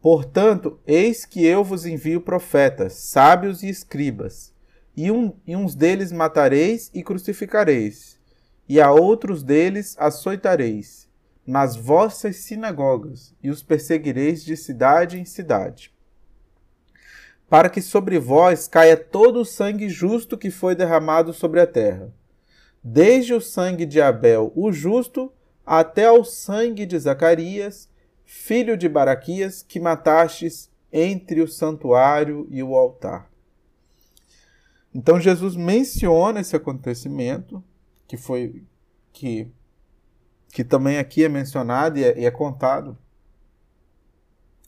Portanto, 0.00 0.78
eis 0.86 1.24
que 1.24 1.44
eu 1.44 1.64
vos 1.64 1.86
envio 1.86 2.20
profetas, 2.20 2.94
sábios 2.94 3.62
e 3.62 3.68
escribas, 3.68 4.52
e, 4.96 5.10
um, 5.10 5.34
e 5.46 5.56
uns 5.56 5.74
deles 5.74 6.12
matareis 6.12 6.90
e 6.94 7.02
crucificareis, 7.02 8.18
e 8.68 8.80
a 8.80 8.90
outros 8.90 9.42
deles 9.42 9.96
açoitareis, 9.98 11.08
nas 11.46 11.76
vossas 11.76 12.36
sinagogas, 12.36 13.34
e 13.42 13.50
os 13.50 13.62
perseguireis 13.62 14.44
de 14.44 14.56
cidade 14.56 15.18
em 15.18 15.24
cidade. 15.24 15.92
Para 17.48 17.68
que 17.68 17.80
sobre 17.80 18.18
vós 18.18 18.66
caia 18.66 18.96
todo 18.96 19.40
o 19.40 19.44
sangue 19.44 19.88
justo 19.88 20.36
que 20.36 20.50
foi 20.50 20.74
derramado 20.74 21.32
sobre 21.32 21.60
a 21.60 21.66
terra 21.66 22.12
desde 22.88 23.34
o 23.34 23.40
sangue 23.40 23.84
de 23.84 24.00
Abel, 24.00 24.52
o 24.54 24.70
justo, 24.70 25.32
até 25.66 26.04
ao 26.04 26.24
sangue 26.24 26.86
de 26.86 26.96
Zacarias, 26.96 27.90
filho 28.24 28.76
de 28.76 28.88
Baraquias, 28.88 29.60
que 29.60 29.80
matastes 29.80 30.70
entre 30.92 31.40
o 31.40 31.48
santuário 31.48 32.46
e 32.48 32.62
o 32.62 32.76
altar. 32.76 33.28
Então 34.94 35.20
Jesus 35.20 35.56
menciona 35.56 36.38
esse 36.38 36.54
acontecimento, 36.54 37.62
que 38.06 38.16
foi 38.16 38.62
que, 39.12 39.50
que 40.52 40.62
também 40.62 40.98
aqui 40.98 41.24
é 41.24 41.28
mencionado 41.28 41.98
e 41.98 42.04
é, 42.04 42.20
e 42.20 42.24
é 42.24 42.30
contado 42.30 42.96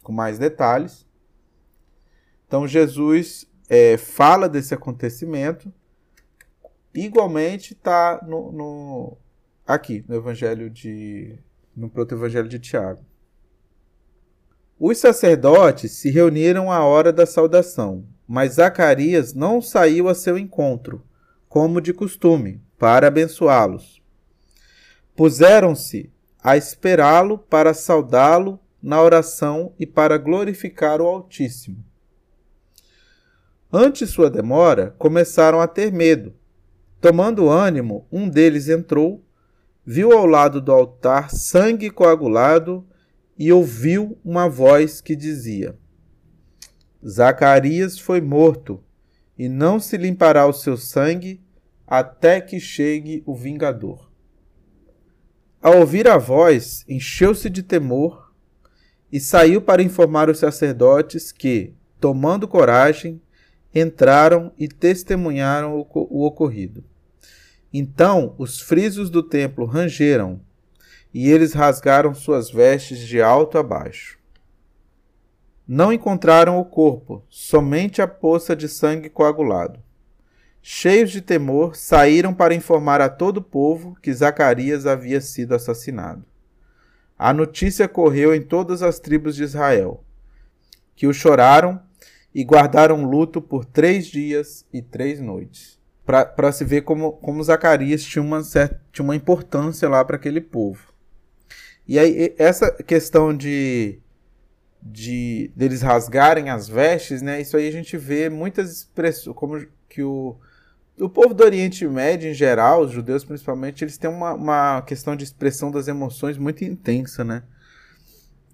com 0.02 0.10
mais 0.10 0.40
detalhes. 0.40 1.06
Então 2.48 2.66
Jesus 2.66 3.48
é, 3.68 3.96
fala 3.96 4.48
desse 4.48 4.74
acontecimento 4.74 5.72
igualmente 6.94 7.72
está 7.74 8.20
no, 8.26 8.52
no, 8.52 9.18
aqui 9.66 10.04
no 10.08 10.16
Evangelho 10.16 10.70
de 10.70 11.38
no 11.78 11.88
proto-evangelho 11.88 12.48
de 12.48 12.58
Tiago. 12.58 13.04
Os 14.78 14.98
sacerdotes 14.98 15.92
se 15.92 16.10
reuniram 16.10 16.70
à 16.70 16.84
hora 16.84 17.12
da 17.12 17.24
saudação, 17.24 18.04
mas 18.26 18.54
Zacarias 18.54 19.32
não 19.32 19.62
saiu 19.62 20.08
a 20.08 20.14
seu 20.14 20.36
encontro, 20.36 21.02
como 21.48 21.80
de 21.80 21.92
costume, 21.92 22.60
para 22.76 23.06
abençoá-los. 23.06 24.02
Puseram-se 25.16 26.12
a 26.42 26.56
esperá-lo 26.56 27.38
para 27.38 27.74
saudá-lo 27.74 28.60
na 28.82 29.00
oração 29.02 29.72
e 29.78 29.86
para 29.86 30.18
glorificar 30.18 31.00
o 31.00 31.06
Altíssimo. 31.06 31.84
Ante 33.72 34.06
sua 34.06 34.30
demora, 34.30 34.94
começaram 34.98 35.60
a 35.60 35.66
ter 35.66 35.92
medo 35.92 36.37
Tomando 37.00 37.48
ânimo, 37.48 38.06
um 38.10 38.28
deles 38.28 38.68
entrou, 38.68 39.24
viu 39.84 40.12
ao 40.12 40.26
lado 40.26 40.60
do 40.60 40.72
altar 40.72 41.30
sangue 41.30 41.90
coagulado 41.90 42.86
e 43.38 43.52
ouviu 43.52 44.18
uma 44.24 44.48
voz 44.48 45.00
que 45.00 45.14
dizia: 45.14 45.76
Zacarias 47.06 47.98
foi 47.98 48.20
morto, 48.20 48.82
e 49.38 49.48
não 49.48 49.78
se 49.78 49.96
limpará 49.96 50.46
o 50.46 50.52
seu 50.52 50.76
sangue 50.76 51.40
até 51.86 52.40
que 52.40 52.58
chegue 52.58 53.22
o 53.24 53.34
vingador. 53.34 54.10
Ao 55.62 55.78
ouvir 55.78 56.08
a 56.08 56.18
voz, 56.18 56.84
encheu-se 56.88 57.48
de 57.48 57.62
temor 57.62 58.32
e 59.10 59.20
saiu 59.20 59.62
para 59.62 59.82
informar 59.82 60.28
os 60.28 60.38
sacerdotes 60.38 61.32
que, 61.32 61.74
tomando 62.00 62.46
coragem, 62.46 63.20
entraram 63.74 64.52
e 64.58 64.68
testemunharam 64.68 65.86
o 65.94 66.24
ocorrido. 66.24 66.84
Então 67.72 68.34
os 68.38 68.60
frisos 68.60 69.10
do 69.10 69.22
templo 69.22 69.66
rangeram, 69.66 70.40
e 71.12 71.30
eles 71.30 71.52
rasgaram 71.52 72.14
suas 72.14 72.50
vestes 72.50 73.00
de 73.00 73.20
alto 73.20 73.58
a 73.58 73.62
baixo. 73.62 74.18
Não 75.66 75.92
encontraram 75.92 76.58
o 76.58 76.64
corpo, 76.64 77.22
somente 77.28 78.00
a 78.00 78.08
poça 78.08 78.54
de 78.56 78.68
sangue 78.68 79.10
coagulado. 79.10 79.80
Cheios 80.62 81.10
de 81.10 81.20
temor, 81.20 81.76
saíram 81.76 82.34
para 82.34 82.54
informar 82.54 83.00
a 83.00 83.08
todo 83.08 83.38
o 83.38 83.42
povo 83.42 83.96
que 84.02 84.12
Zacarias 84.12 84.86
havia 84.86 85.20
sido 85.20 85.54
assassinado. 85.54 86.24
A 87.18 87.32
notícia 87.32 87.88
correu 87.88 88.34
em 88.34 88.42
todas 88.42 88.82
as 88.82 88.98
tribos 88.98 89.34
de 89.34 89.42
Israel, 89.42 90.04
que 90.94 91.06
o 91.06 91.12
choraram 91.12 91.82
e 92.34 92.44
guardaram 92.44 93.04
luto 93.04 93.40
por 93.40 93.64
três 93.64 94.06
dias 94.06 94.66
e 94.72 94.82
três 94.82 95.20
noites 95.20 95.78
para 96.08 96.50
se 96.52 96.64
ver 96.64 96.82
como, 96.82 97.12
como 97.12 97.44
Zacarias 97.44 98.02
tinha 98.02 98.22
uma, 98.22 98.42
certa, 98.42 98.80
tinha 98.90 99.04
uma 99.04 99.14
importância 99.14 99.86
lá 99.90 100.02
para 100.02 100.16
aquele 100.16 100.40
povo. 100.40 100.88
E 101.86 101.98
aí, 101.98 102.34
essa 102.38 102.70
questão 102.82 103.36
de, 103.36 103.98
de 104.82 105.50
deles 105.54 105.82
rasgarem 105.82 106.48
as 106.48 106.66
vestes, 106.66 107.20
né? 107.20 107.42
Isso 107.42 107.58
aí 107.58 107.68
a 107.68 107.70
gente 107.70 107.98
vê 107.98 108.30
muitas 108.30 108.72
expressões, 108.72 109.36
como 109.36 109.66
que 109.86 110.02
o, 110.02 110.34
o 110.98 111.10
povo 111.10 111.34
do 111.34 111.44
Oriente 111.44 111.86
Médio, 111.86 112.30
em 112.30 112.34
geral, 112.34 112.80
os 112.80 112.90
judeus 112.90 113.22
principalmente, 113.22 113.84
eles 113.84 113.98
têm 113.98 114.08
uma, 114.08 114.32
uma 114.32 114.82
questão 114.82 115.14
de 115.14 115.24
expressão 115.24 115.70
das 115.70 115.88
emoções 115.88 116.38
muito 116.38 116.64
intensa, 116.64 117.22
né? 117.22 117.42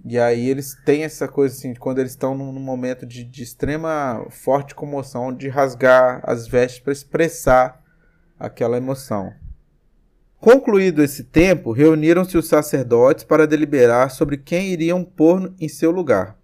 E 0.07 0.19
aí 0.19 0.51
eles 0.51 0.77
têm 0.85 1.03
essa 1.03 1.27
coisa 1.27 1.57
assim, 1.57 1.73
quando 1.73 1.99
eles 1.99 2.13
estão 2.13 2.37
num, 2.37 2.53
momento 2.53 3.07
de, 3.07 3.25
de, 3.25 3.43
extrema 3.43 4.27
forte 4.29 4.75
comoção, 4.75 5.35
de 5.35 5.49
rasgar 5.49 6.21
as 6.25 6.47
vestes 6.47 6.79
para 6.81 6.93
expressar 6.93 7.83
aquela 8.39 8.77
emoção. 8.77 9.33
Concluído 10.39 11.03
esse 11.03 11.25
tempo, 11.25 11.73
reuniram-se 11.73 12.37
os 12.37 12.47
sacerdotes 12.47 13.25
para 13.25 13.47
deliberar 13.47 14.11
sobre 14.11 14.37
quem 14.37 14.73
iriam 14.73 15.03
pôr 15.03 15.55
em 15.59 15.69
seu 15.69 15.91
lugar. 15.91 16.37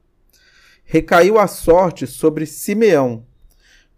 Recaiu 0.82 1.38
a 1.38 1.46
sorte 1.46 2.06
sobre 2.06 2.46
Simeão, 2.46 3.26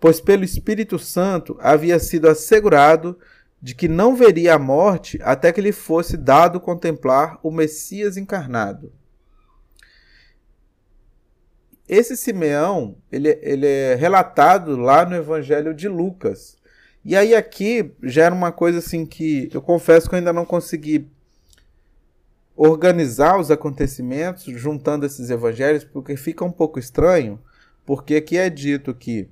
pois 0.01 0.21
pelo 0.21 0.43
Espírito 0.43 0.99
Santo 0.99 1.57
havia 1.61 2.01
sido 2.01 2.29
assegurado 2.29 3.17
de 3.63 3.77
que 3.77 3.87
não 3.87 4.17
veria 4.17 4.57
a 4.57 4.59
morte 4.59 5.21
até 5.23 5.53
que 5.53 5.61
lhe 5.61 5.71
fosse 5.71 6.17
dado 6.17 6.59
contemplar 6.59 7.39
o 7.45 7.53
Messias 7.53 8.17
encarnado. 8.17 8.93
Esse 11.89 12.17
Simeão, 12.17 12.97
ele, 13.11 13.39
ele 13.43 13.67
é 13.67 13.95
relatado 13.95 14.77
lá 14.77 15.05
no 15.05 15.17
Evangelho 15.17 15.75
de 15.75 15.89
Lucas. 15.89 16.57
E 17.05 17.17
aí 17.17 17.35
aqui 17.35 17.93
já 18.03 18.25
era 18.25 18.35
uma 18.35 18.53
coisa 18.53 18.79
assim 18.79 19.05
que 19.05 19.51
eu 19.53 19.61
confesso 19.61 20.09
que 20.09 20.15
eu 20.15 20.19
ainda 20.19 20.33
não 20.33 20.45
consegui 20.45 21.11
organizar 22.55 23.39
os 23.41 23.51
acontecimentos 23.51 24.45
juntando 24.45 25.05
esses 25.05 25.31
evangelhos, 25.31 25.85
porque 25.85 26.17
fica 26.17 26.45
um 26.45 26.53
pouco 26.53 26.79
estranho, 26.79 27.41
porque 27.85 28.17
aqui 28.17 28.39
é 28.39 28.49
dito 28.49 28.95
que 28.95 29.29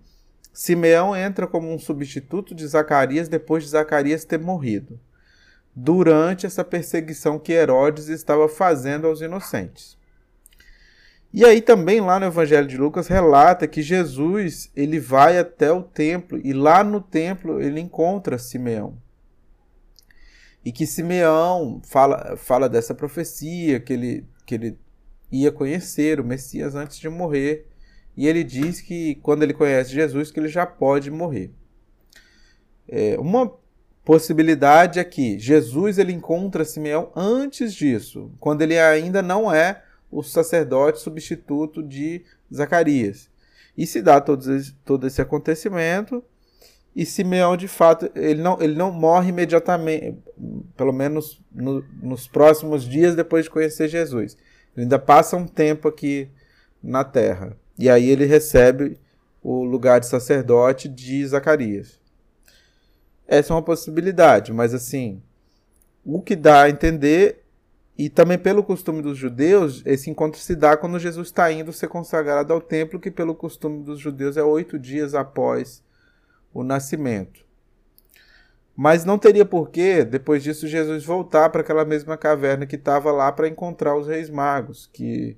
Simeão 0.53 1.17
entra 1.17 1.47
como 1.47 1.73
um 1.73 1.79
substituto 1.79 2.55
de 2.55 2.67
Zacarias 2.67 3.29
depois 3.29 3.63
de 3.63 3.71
Zacarias 3.71 4.25
ter 4.25 4.41
morrido, 4.41 4.99
durante 5.75 6.45
essa 6.45 6.65
perseguição 6.65 7.39
que 7.39 7.53
Herodes 7.53 8.09
estava 8.09 8.49
fazendo 8.49 9.07
aos 9.07 9.21
inocentes. 9.21 10.00
E 11.33 11.45
aí 11.45 11.61
também 11.61 12.01
lá 12.01 12.19
no 12.19 12.27
Evangelho 12.27 12.67
de 12.67 12.77
Lucas 12.77 13.07
relata 13.07 13.69
que 13.69 13.83
Jesus 13.83 14.71
ele 14.75 14.99
vai 14.99 15.39
até 15.39 15.71
o 15.71 15.83
templo 15.83 16.41
e 16.43 16.53
lá 16.53 16.83
no 16.83 17.01
templo 17.01 17.61
ele 17.61 17.81
encontra 17.81 18.37
Simeão. 18.37 18.99
E 20.65 20.73
que 20.73 20.87
Simeão 20.87 21.81
fala, 21.85 22.37
fala 22.37 22.69
dessa 22.69 22.95
profecia 22.95 23.79
que 23.79 23.93
ele, 23.93 24.27
que 24.45 24.57
ele 24.57 24.79
ia 25.31 25.53
conhecer 25.53 26.19
o 26.21 26.25
Messias 26.25 26.75
antes 26.75 26.99
de 26.99 27.09
morrer 27.09 27.67
e 28.17 28.27
ele 28.27 28.43
diz 28.43 28.81
que 28.81 29.15
quando 29.17 29.45
ele 29.45 29.55
conhece 29.55 29.93
Jesus, 29.93 30.31
que 30.31 30.41
ele 30.41 30.49
já 30.49 30.67
pode 30.67 31.11
morrer. 31.11 31.53
É, 32.89 33.17
uma 33.21 33.51
possibilidade 34.05 34.99
é 34.99 35.05
que 35.05 35.39
Jesus 35.39 35.97
ele 35.97 36.13
encontra 36.13 36.65
Simeão 36.65 37.13
antes 37.15 37.73
disso, 37.73 38.33
quando 38.41 38.63
ele 38.63 38.77
ainda 38.77 39.23
não 39.23 39.53
é 39.53 39.85
o 40.11 40.23
sacerdote 40.23 41.01
substituto 41.01 41.83
de 41.83 42.25
Zacarias. 42.53 43.31
E 43.77 43.87
se 43.87 44.03
dá 44.03 44.21
todo 44.21 44.55
esse, 44.55 44.73
todo 44.85 45.07
esse 45.07 45.23
acontecimento, 45.23 46.23
e 46.95 47.07
Simeão, 47.07 47.57
de 47.57 47.69
fato, 47.69 48.11
ele 48.17 48.43
não, 48.43 48.61
ele 48.61 48.75
não 48.75 48.91
morre 48.91 49.29
imediatamente, 49.29 50.19
pelo 50.77 50.93
menos 50.93 51.41
no, 51.53 51.85
nos 52.03 52.27
próximos 52.27 52.85
dias 52.85 53.15
depois 53.15 53.45
de 53.45 53.51
conhecer 53.51 53.89
Jesus. 53.89 54.37
Ele 54.77 54.85
ainda 54.85 54.99
passa 54.99 55.37
um 55.37 55.47
tempo 55.47 55.87
aqui 55.87 56.29
na 56.83 57.05
terra. 57.05 57.57
E 57.79 57.89
aí 57.89 58.09
ele 58.11 58.25
recebe 58.25 58.99
o 59.43 59.63
lugar 59.65 60.01
de 60.01 60.07
sacerdote 60.07 60.89
de 60.89 61.27
Zacarias. 61.27 62.01
Essa 63.27 63.53
é 63.53 63.57
uma 63.57 63.63
possibilidade, 63.63 64.53
mas 64.53 64.75
assim, 64.75 65.23
o 66.05 66.21
que 66.21 66.35
dá 66.35 66.63
a 66.63 66.71
entender, 66.71 67.40
e 68.01 68.09
também 68.09 68.39
pelo 68.39 68.65
costume 68.65 69.03
dos 69.03 69.19
judeus, 69.19 69.83
esse 69.85 70.09
encontro 70.09 70.41
se 70.41 70.57
dá 70.57 70.75
quando 70.75 70.99
Jesus 70.99 71.29
está 71.29 71.53
indo 71.53 71.71
ser 71.71 71.89
consagrado 71.89 72.51
ao 72.51 72.59
templo, 72.59 72.99
que 72.99 73.11
pelo 73.11 73.35
costume 73.35 73.85
dos 73.85 74.01
judeus 74.01 74.39
é 74.39 74.43
oito 74.43 74.79
dias 74.79 75.15
após 75.15 75.85
o 76.51 76.63
nascimento. 76.65 77.45
Mas 78.75 79.05
não 79.05 79.19
teria 79.19 79.45
porquê, 79.45 80.03
depois 80.03 80.43
disso, 80.43 80.67
Jesus 80.67 81.05
voltar 81.05 81.51
para 81.51 81.61
aquela 81.61 81.85
mesma 81.85 82.17
caverna 82.17 82.65
que 82.65 82.77
estava 82.77 83.13
lá 83.13 83.31
para 83.31 83.47
encontrar 83.47 83.95
os 83.95 84.07
reis 84.07 84.31
magos, 84.31 84.89
que 84.91 85.37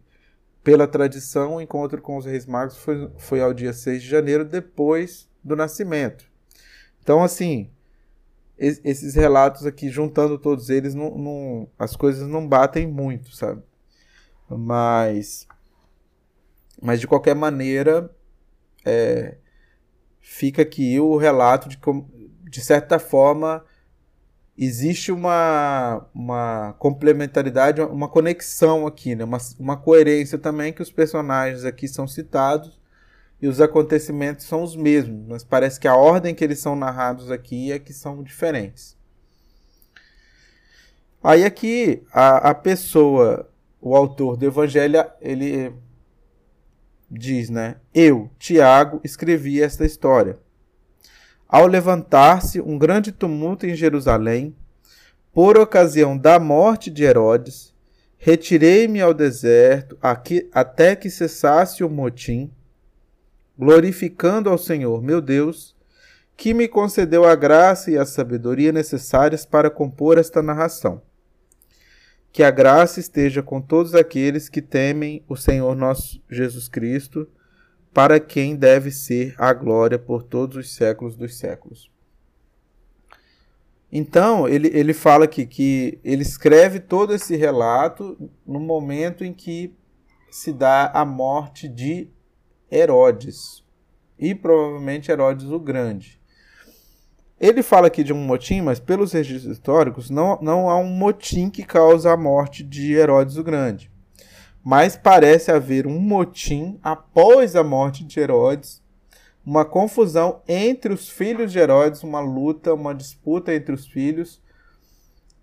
pela 0.63 0.87
tradição, 0.87 1.57
o 1.57 1.61
encontro 1.61 2.01
com 2.01 2.17
os 2.17 2.25
Reis 2.25 2.47
Magos 2.47 2.77
foi, 2.77 3.11
foi 3.19 3.41
ao 3.41 3.53
dia 3.53 3.73
6 3.73 4.01
de 4.01 4.09
janeiro, 4.09 4.45
depois 4.45 5.29
do 5.43 5.57
nascimento. 5.57 6.25
Então, 7.03 7.25
assim, 7.25 7.73
esses 8.63 9.15
relatos 9.15 9.67
aqui, 9.67 9.89
juntando 9.89 10.39
todos 10.39 10.71
eles, 10.71 10.95
não, 10.95 11.19
não, 11.19 11.69
as 11.79 11.97
coisas 11.97 12.29
não 12.29 12.47
batem 12.47 12.87
muito, 12.87 13.35
sabe? 13.35 13.61
Mas, 14.49 15.49
mas 16.81 17.01
de 17.01 17.09
qualquer 17.09 17.35
maneira, 17.35 18.09
é, 18.85 19.37
fica 20.21 20.63
aqui 20.63 21.01
o 21.01 21.17
relato 21.17 21.69
de 21.69 21.77
como, 21.79 22.09
de 22.49 22.61
certa 22.61 23.01
forma, 23.01 23.65
existe 24.57 25.11
uma, 25.11 26.07
uma 26.15 26.75
complementaridade, 26.79 27.81
uma 27.81 28.09
conexão 28.09 28.87
aqui, 28.87 29.17
né? 29.17 29.25
uma, 29.25 29.39
uma 29.59 29.77
coerência 29.77 30.39
também 30.39 30.73
que 30.73 30.83
os 30.83 30.93
personagens 30.93 31.65
aqui 31.65 31.89
são 31.89 32.07
citados 32.07 32.82
e 33.43 33.49
os 33.49 33.61
acontecimentos 33.61 34.47
são 34.47 34.63
os 34.63 34.77
mesmos, 34.77 35.27
mas 35.27 35.45
parece 35.45 35.79
que 35.79 35.89
a 35.89 35.97
ordem 35.97 36.35
que 36.35 36.45
eles 36.45 36.61
são 36.61 36.77
narrados 36.77 37.31
aqui 37.31 37.73
é 37.73 37.79
que 37.79 37.93
são 37.93 38.23
diferentes. 38.23 38.97
Aí 41.23 41.45
aqui 41.45 42.03
a, 42.13 42.51
a 42.51 42.55
pessoa, 42.55 43.51
o 43.81 43.97
autor 43.97 44.37
do 44.37 44.47
Evangelho, 44.47 45.05
ele 45.21 45.75
diz, 47.11 47.51
né? 47.51 47.77
Eu, 47.93 48.31
Tiago, 48.39 49.01
escrevi 49.05 49.61
esta 49.61 49.85
história 49.85 50.39
ao 51.53 51.67
levantar-se 51.67 52.63
um 52.63 52.79
grande 52.79 53.13
tumulto 53.13 53.67
em 53.67 53.75
Jerusalém, 53.75 54.57
por 55.35 55.59
ocasião 55.59 56.17
da 56.17 56.41
morte 56.41 56.91
de 56.91 57.05
Herodes, 57.05 57.75
retirei-me 58.17 59.03
ao 59.03 59.13
deserto 59.13 59.99
até 60.51 60.97
que 60.97 61.11
cessasse 61.11 61.85
o 61.85 61.91
motim, 61.91 62.51
glorificando 63.59 64.51
ao 64.51 64.59
Senhor 64.59 65.03
meu 65.03 65.21
Deus, 65.21 65.77
que 66.37 66.55
me 66.55 66.67
concedeu 66.67 67.25
a 67.25 67.35
graça 67.35 67.91
e 67.91 67.99
a 67.99 68.05
sabedoria 68.05 68.73
necessárias 68.73 69.45
para 69.45 69.71
compor 69.71 70.19
esta 70.19 70.43
narração. 70.43 71.03
Que 72.33 72.43
a 72.43 72.51
graça 72.51 72.99
esteja 72.99 73.43
com 73.43 73.61
todos 73.61 73.95
aqueles 73.95 74.49
que 74.49 74.63
temem 74.63 75.23
o 75.29 75.37
Senhor 75.37 75.77
nosso 75.77 76.23
Jesus 76.31 76.69
Cristo 76.69 77.29
para 77.93 78.19
quem 78.19 78.57
deve 78.57 78.91
ser 78.91 79.35
a 79.37 79.53
glória 79.53 79.99
por 79.99 80.23
todos 80.23 80.57
os 80.57 80.75
séculos 80.75 81.15
dos 81.15 81.37
séculos. 81.37 81.91
Então, 83.95 84.49
ele, 84.49 84.69
ele 84.73 84.95
fala 84.95 85.27
aqui 85.27 85.45
que 85.45 86.01
ele 86.03 86.23
escreve 86.23 86.81
todo 86.81 87.15
esse 87.15 87.37
relato 87.37 88.17
no 88.47 88.59
momento 88.59 89.23
em 89.23 89.35
que 89.35 89.77
se 90.31 90.51
dá 90.51 90.91
a 90.95 91.05
morte 91.05 91.69
de 91.69 92.09
Herodes, 92.73 93.63
e 94.19 94.35
provavelmente 94.35 95.11
Herodes 95.11 95.47
o 95.47 95.61
Grande. 95.61 96.21
Ele 97.39 97.63
fala 97.63 97.89
aqui 97.89 98.03
de 98.03 98.13
um 98.13 98.25
motim, 98.25 98.61
mas 98.61 98.81
pelos 98.81 99.13
registros 99.13 99.53
históricos 99.53 100.09
não, 100.09 100.39
não 100.41 100.71
há 100.71 100.79
um 100.79 100.89
motim 100.89 101.51
que 101.51 101.65
causa 101.65 102.13
a 102.13 102.17
morte 102.17 102.63
de 102.63 102.95
Herodes 102.95 103.37
o 103.37 103.45
Grande 103.45 103.93
mas 104.63 104.97
parece 104.97 105.51
haver 105.51 105.87
um 105.87 105.99
motim 105.99 106.79
após 106.83 107.57
a 107.57 107.65
morte 107.65 108.05
de 108.05 108.21
Herodes, 108.21 108.81
uma 109.45 109.65
confusão 109.65 110.41
entre 110.47 110.93
os 110.93 111.09
filhos 111.09 111.51
de 111.51 111.59
Herodes, 111.59 112.05
uma 112.05 112.21
luta, 112.21 112.73
uma 112.73 112.95
disputa 112.95 113.53
entre 113.53 113.75
os 113.75 113.87
filhos 113.87 114.41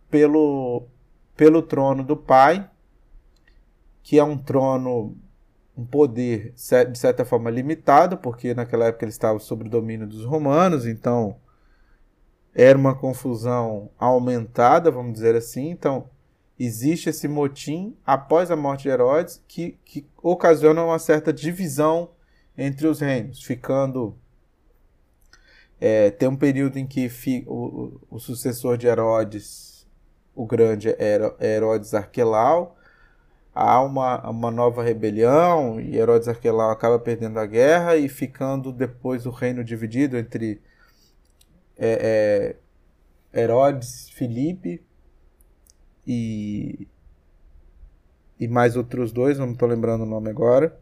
pelo, 0.10 0.88
pelo 1.36 1.62
trono 1.62 2.02
do 2.02 2.16
pai, 2.16 2.70
que 4.02 4.18
é 4.18 4.24
um 4.24 4.38
trono, 4.38 5.18
um 5.80 5.86
poder 5.86 6.54
de 6.54 7.00
certa 7.00 7.24
forma 7.24 7.50
limitado, 7.50 8.18
porque 8.18 8.54
naquela 8.54 8.88
época 8.88 9.06
ele 9.06 9.12
estava 9.12 9.40
sob 9.40 9.66
o 9.66 9.70
domínio 9.70 10.06
dos 10.06 10.26
romanos, 10.26 10.86
então 10.86 11.38
era 12.54 12.78
uma 12.78 12.94
confusão 12.94 13.90
aumentada, 13.98 14.92
vamos 14.92 15.14
dizer 15.14 15.36
assim. 15.36 15.70
Então, 15.70 16.10
existe 16.60 17.10
esse 17.10 17.28
motim 17.28 17.96
após 18.06 18.52
a 18.52 18.56
morte 18.56 18.84
de 18.84 18.90
Herodes 18.90 19.42
que, 19.48 19.78
que 19.86 20.06
ocasiona 20.22 20.84
uma 20.84 21.00
certa 21.00 21.32
divisão 21.32 22.10
entre 22.58 22.86
os 22.88 23.00
reinos, 23.00 23.42
ficando. 23.42 24.18
É, 25.80 26.12
tem 26.12 26.28
um 26.28 26.36
período 26.36 26.78
em 26.78 26.86
que 26.86 27.10
o, 27.48 28.02
o, 28.10 28.20
sucessor 28.20 28.78
de 28.78 28.88
Herodes, 28.88 29.88
o 30.36 30.46
grande, 30.46 30.94
Herodes 31.40 31.94
Arquelau. 31.94 32.76
Há 33.62 33.82
uma, 33.82 34.30
uma 34.30 34.50
nova 34.50 34.82
rebelião 34.82 35.82
e 35.82 35.98
Herodes 35.98 36.30
Arquelau 36.30 36.72
acaba 36.72 36.98
perdendo 36.98 37.40
a 37.40 37.46
guerra 37.46 37.98
e 37.98 38.08
ficando 38.08 38.72
depois 38.72 39.26
o 39.26 39.32
reino 39.32 39.66
dividido 39.66 40.18
entre 40.18 40.62
é, 41.78 42.56
é, 43.34 43.42
Herodes 43.42 44.10
Filipe 44.12 44.82
e 46.08 46.88
e 48.40 48.48
mais 48.48 48.78
outros 48.78 49.12
dois, 49.12 49.38
não 49.38 49.52
estou 49.52 49.68
lembrando 49.68 50.04
o 50.04 50.06
nome 50.06 50.30
agora, 50.30 50.80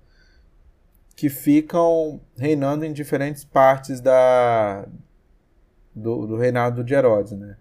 que 1.16 1.30
ficam 1.30 2.22
reinando 2.38 2.86
em 2.86 2.94
diferentes 2.94 3.44
partes 3.44 4.00
da 4.00 4.88
do, 5.96 6.28
do 6.28 6.38
reinado 6.38 6.84
de 6.84 6.94
Herodes, 6.94 7.32
né? 7.32 7.58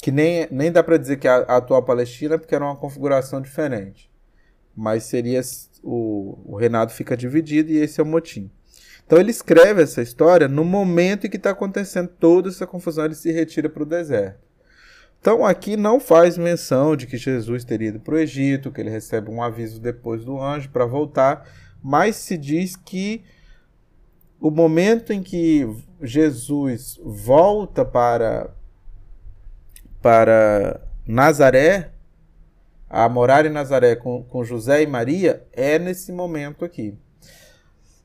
que 0.00 0.12
nem, 0.12 0.46
nem 0.52 0.70
dá 0.70 0.84
para 0.84 0.96
dizer 0.96 1.16
que 1.16 1.26
a, 1.26 1.38
a 1.38 1.56
atual 1.56 1.82
Palestina, 1.82 2.38
porque 2.38 2.54
era 2.54 2.64
uma 2.64 2.76
configuração 2.76 3.40
diferente. 3.40 4.09
Mas 4.76 5.04
seria 5.04 5.40
o, 5.82 6.38
o 6.44 6.56
reinado 6.56 6.92
fica 6.92 7.16
dividido 7.16 7.72
e 7.72 7.78
esse 7.78 8.00
é 8.00 8.02
o 8.02 8.06
motim. 8.06 8.50
Então 9.04 9.18
ele 9.18 9.30
escreve 9.30 9.82
essa 9.82 10.00
história 10.00 10.46
no 10.46 10.64
momento 10.64 11.26
em 11.26 11.30
que 11.30 11.36
está 11.36 11.50
acontecendo 11.50 12.08
toda 12.08 12.48
essa 12.48 12.66
confusão, 12.66 13.04
ele 13.04 13.14
se 13.14 13.32
retira 13.32 13.68
para 13.68 13.82
o 13.82 13.86
deserto. 13.86 14.38
Então 15.20 15.44
aqui 15.44 15.76
não 15.76 15.98
faz 16.00 16.38
menção 16.38 16.96
de 16.96 17.06
que 17.06 17.16
Jesus 17.16 17.64
teria 17.64 17.88
ido 17.88 18.00
para 18.00 18.14
o 18.14 18.18
Egito, 18.18 18.70
que 18.70 18.80
ele 18.80 18.88
recebe 18.88 19.30
um 19.30 19.42
aviso 19.42 19.80
depois 19.80 20.24
do 20.24 20.40
anjo 20.40 20.70
para 20.70 20.86
voltar, 20.86 21.46
mas 21.82 22.16
se 22.16 22.38
diz 22.38 22.76
que 22.76 23.22
o 24.40 24.50
momento 24.50 25.12
em 25.12 25.22
que 25.22 25.68
Jesus 26.00 26.98
volta 27.04 27.84
para 27.84 28.50
para 30.00 30.80
Nazaré, 31.06 31.89
a 32.90 33.08
morar 33.08 33.46
em 33.46 33.50
Nazaré 33.50 33.94
com, 33.94 34.24
com 34.24 34.42
José 34.42 34.82
e 34.82 34.86
Maria, 34.86 35.46
é 35.52 35.78
nesse 35.78 36.10
momento 36.10 36.64
aqui. 36.64 36.98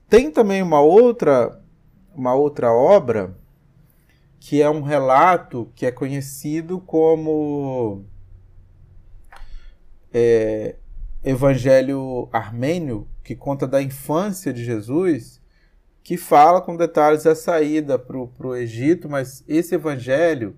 Tem 0.07 0.29
também 0.29 0.61
uma 0.61 0.79
outra, 0.79 1.59
uma 2.13 2.35
outra 2.35 2.71
obra 2.71 3.35
que 4.39 4.61
é 4.61 4.69
um 4.69 4.83
relato 4.83 5.71
que 5.73 5.87
é 5.87 5.91
conhecido 5.91 6.79
como 6.79 8.05
é, 10.13 10.75
Evangelho 11.23 12.29
Armênio, 12.31 13.07
que 13.23 13.35
conta 13.35 13.65
da 13.67 13.81
infância 13.81 14.53
de 14.53 14.63
Jesus, 14.63 15.41
que 16.03 16.15
fala 16.15 16.61
com 16.61 16.77
detalhes 16.77 17.23
da 17.23 17.33
saída 17.33 17.97
para 17.97 18.15
o 18.15 18.55
Egito, 18.55 19.09
mas 19.09 19.43
esse 19.47 19.73
evangelho 19.73 20.55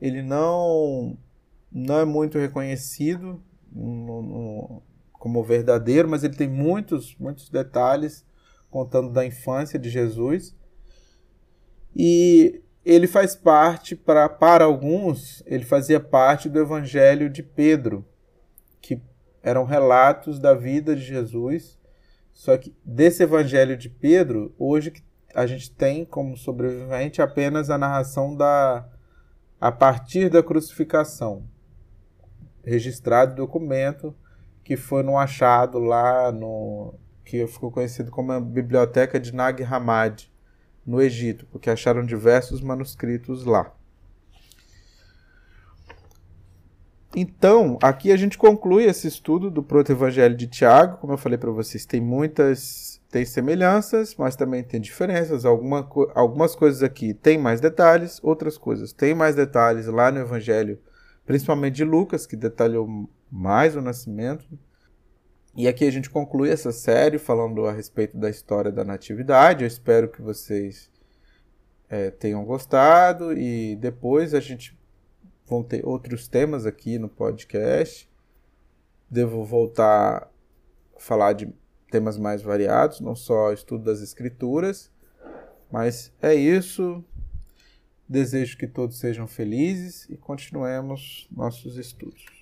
ele 0.00 0.22
não, 0.22 1.18
não 1.78 1.98
é 1.98 2.04
muito 2.06 2.38
reconhecido 2.38 3.42
no, 3.70 4.22
no, 4.22 4.82
como 5.12 5.44
verdadeiro, 5.44 6.08
mas 6.08 6.24
ele 6.24 6.34
tem 6.34 6.48
muitos, 6.48 7.14
muitos 7.18 7.50
detalhes 7.50 8.24
contando 8.70 9.10
da 9.10 9.26
infância 9.26 9.78
de 9.78 9.90
Jesus. 9.90 10.56
E 11.94 12.62
ele 12.82 13.06
faz 13.06 13.36
parte, 13.36 13.94
para, 13.94 14.26
para 14.26 14.64
alguns, 14.64 15.42
ele 15.44 15.66
fazia 15.66 16.00
parte 16.00 16.48
do 16.48 16.58
Evangelho 16.58 17.28
de 17.28 17.42
Pedro, 17.42 18.06
que 18.80 19.02
eram 19.42 19.64
relatos 19.64 20.38
da 20.38 20.54
vida 20.54 20.96
de 20.96 21.02
Jesus. 21.02 21.78
Só 22.32 22.56
que 22.56 22.74
desse 22.82 23.22
Evangelho 23.22 23.76
de 23.76 23.90
Pedro, 23.90 24.54
hoje 24.58 24.94
a 25.34 25.46
gente 25.46 25.70
tem 25.70 26.06
como 26.06 26.38
sobrevivente 26.38 27.20
apenas 27.20 27.68
a 27.68 27.76
narração 27.76 28.34
da, 28.34 28.88
a 29.60 29.70
partir 29.70 30.30
da 30.30 30.42
crucificação. 30.42 31.54
Registrado 32.66 33.34
documento 33.34 34.14
que 34.64 34.76
foi 34.76 35.02
num 35.02 35.16
achado 35.16 35.78
lá 35.78 36.32
no 36.32 36.94
que 37.24 37.46
ficou 37.46 37.70
conhecido 37.70 38.10
como 38.10 38.32
a 38.32 38.40
Biblioteca 38.40 39.18
de 39.18 39.34
Nag 39.34 39.62
Hammadi, 39.62 40.32
no 40.84 41.00
Egito, 41.00 41.46
porque 41.50 41.70
acharam 41.70 42.04
diversos 42.04 42.60
manuscritos 42.60 43.44
lá. 43.44 43.72
Então, 47.14 47.78
aqui 47.82 48.12
a 48.12 48.16
gente 48.16 48.36
conclui 48.36 48.84
esse 48.84 49.08
estudo 49.08 49.50
do 49.50 49.62
Proto-Evangelho 49.62 50.36
de 50.36 50.46
Tiago. 50.46 50.98
Como 50.98 51.14
eu 51.14 51.18
falei 51.18 51.38
para 51.38 51.50
vocês, 51.50 51.86
tem 51.86 52.00
muitas 52.00 53.00
tem 53.10 53.24
semelhanças, 53.24 54.14
mas 54.16 54.36
também 54.36 54.62
tem 54.62 54.80
diferenças. 54.80 55.44
Alguma, 55.44 55.88
algumas 56.14 56.54
coisas 56.54 56.82
aqui 56.82 57.14
têm 57.14 57.38
mais 57.38 57.60
detalhes, 57.60 58.20
outras 58.22 58.58
coisas 58.58 58.92
têm 58.92 59.14
mais 59.14 59.34
detalhes 59.34 59.86
lá 59.86 60.10
no 60.10 60.20
Evangelho, 60.20 60.78
principalmente 61.26 61.74
de 61.74 61.84
Lucas, 61.84 62.26
que 62.26 62.36
detalhou 62.36 63.10
mais 63.30 63.76
o 63.76 63.82
nascimento. 63.82 64.46
E 65.56 65.66
aqui 65.66 65.84
a 65.84 65.90
gente 65.90 66.08
conclui 66.08 66.50
essa 66.50 66.70
série 66.70 67.18
falando 67.18 67.66
a 67.66 67.72
respeito 67.72 68.16
da 68.16 68.30
história 68.30 68.70
da 68.70 68.84
Natividade. 68.84 69.64
Eu 69.64 69.68
espero 69.68 70.08
que 70.08 70.22
vocês 70.22 70.90
é, 71.88 72.10
tenham 72.10 72.44
gostado 72.44 73.32
e 73.32 73.74
depois 73.76 74.34
a 74.34 74.40
gente 74.40 74.78
vão 75.46 75.62
ter 75.62 75.84
outros 75.84 76.28
temas 76.28 76.66
aqui 76.66 76.98
no 76.98 77.08
podcast. 77.08 78.08
Devo 79.10 79.44
voltar 79.44 80.30
a 80.96 81.00
falar 81.00 81.32
de 81.32 81.52
temas 81.90 82.18
mais 82.18 82.42
variados, 82.42 83.00
não 83.00 83.16
só 83.16 83.52
estudo 83.52 83.84
das 83.84 84.00
escrituras. 84.00 84.92
Mas 85.70 86.12
é 86.20 86.34
isso. 86.34 87.04
Desejo 88.08 88.56
que 88.56 88.66
todos 88.66 88.98
sejam 88.98 89.26
felizes 89.26 90.08
e 90.08 90.16
continuemos 90.16 91.26
nossos 91.30 91.76
estudos. 91.76 92.35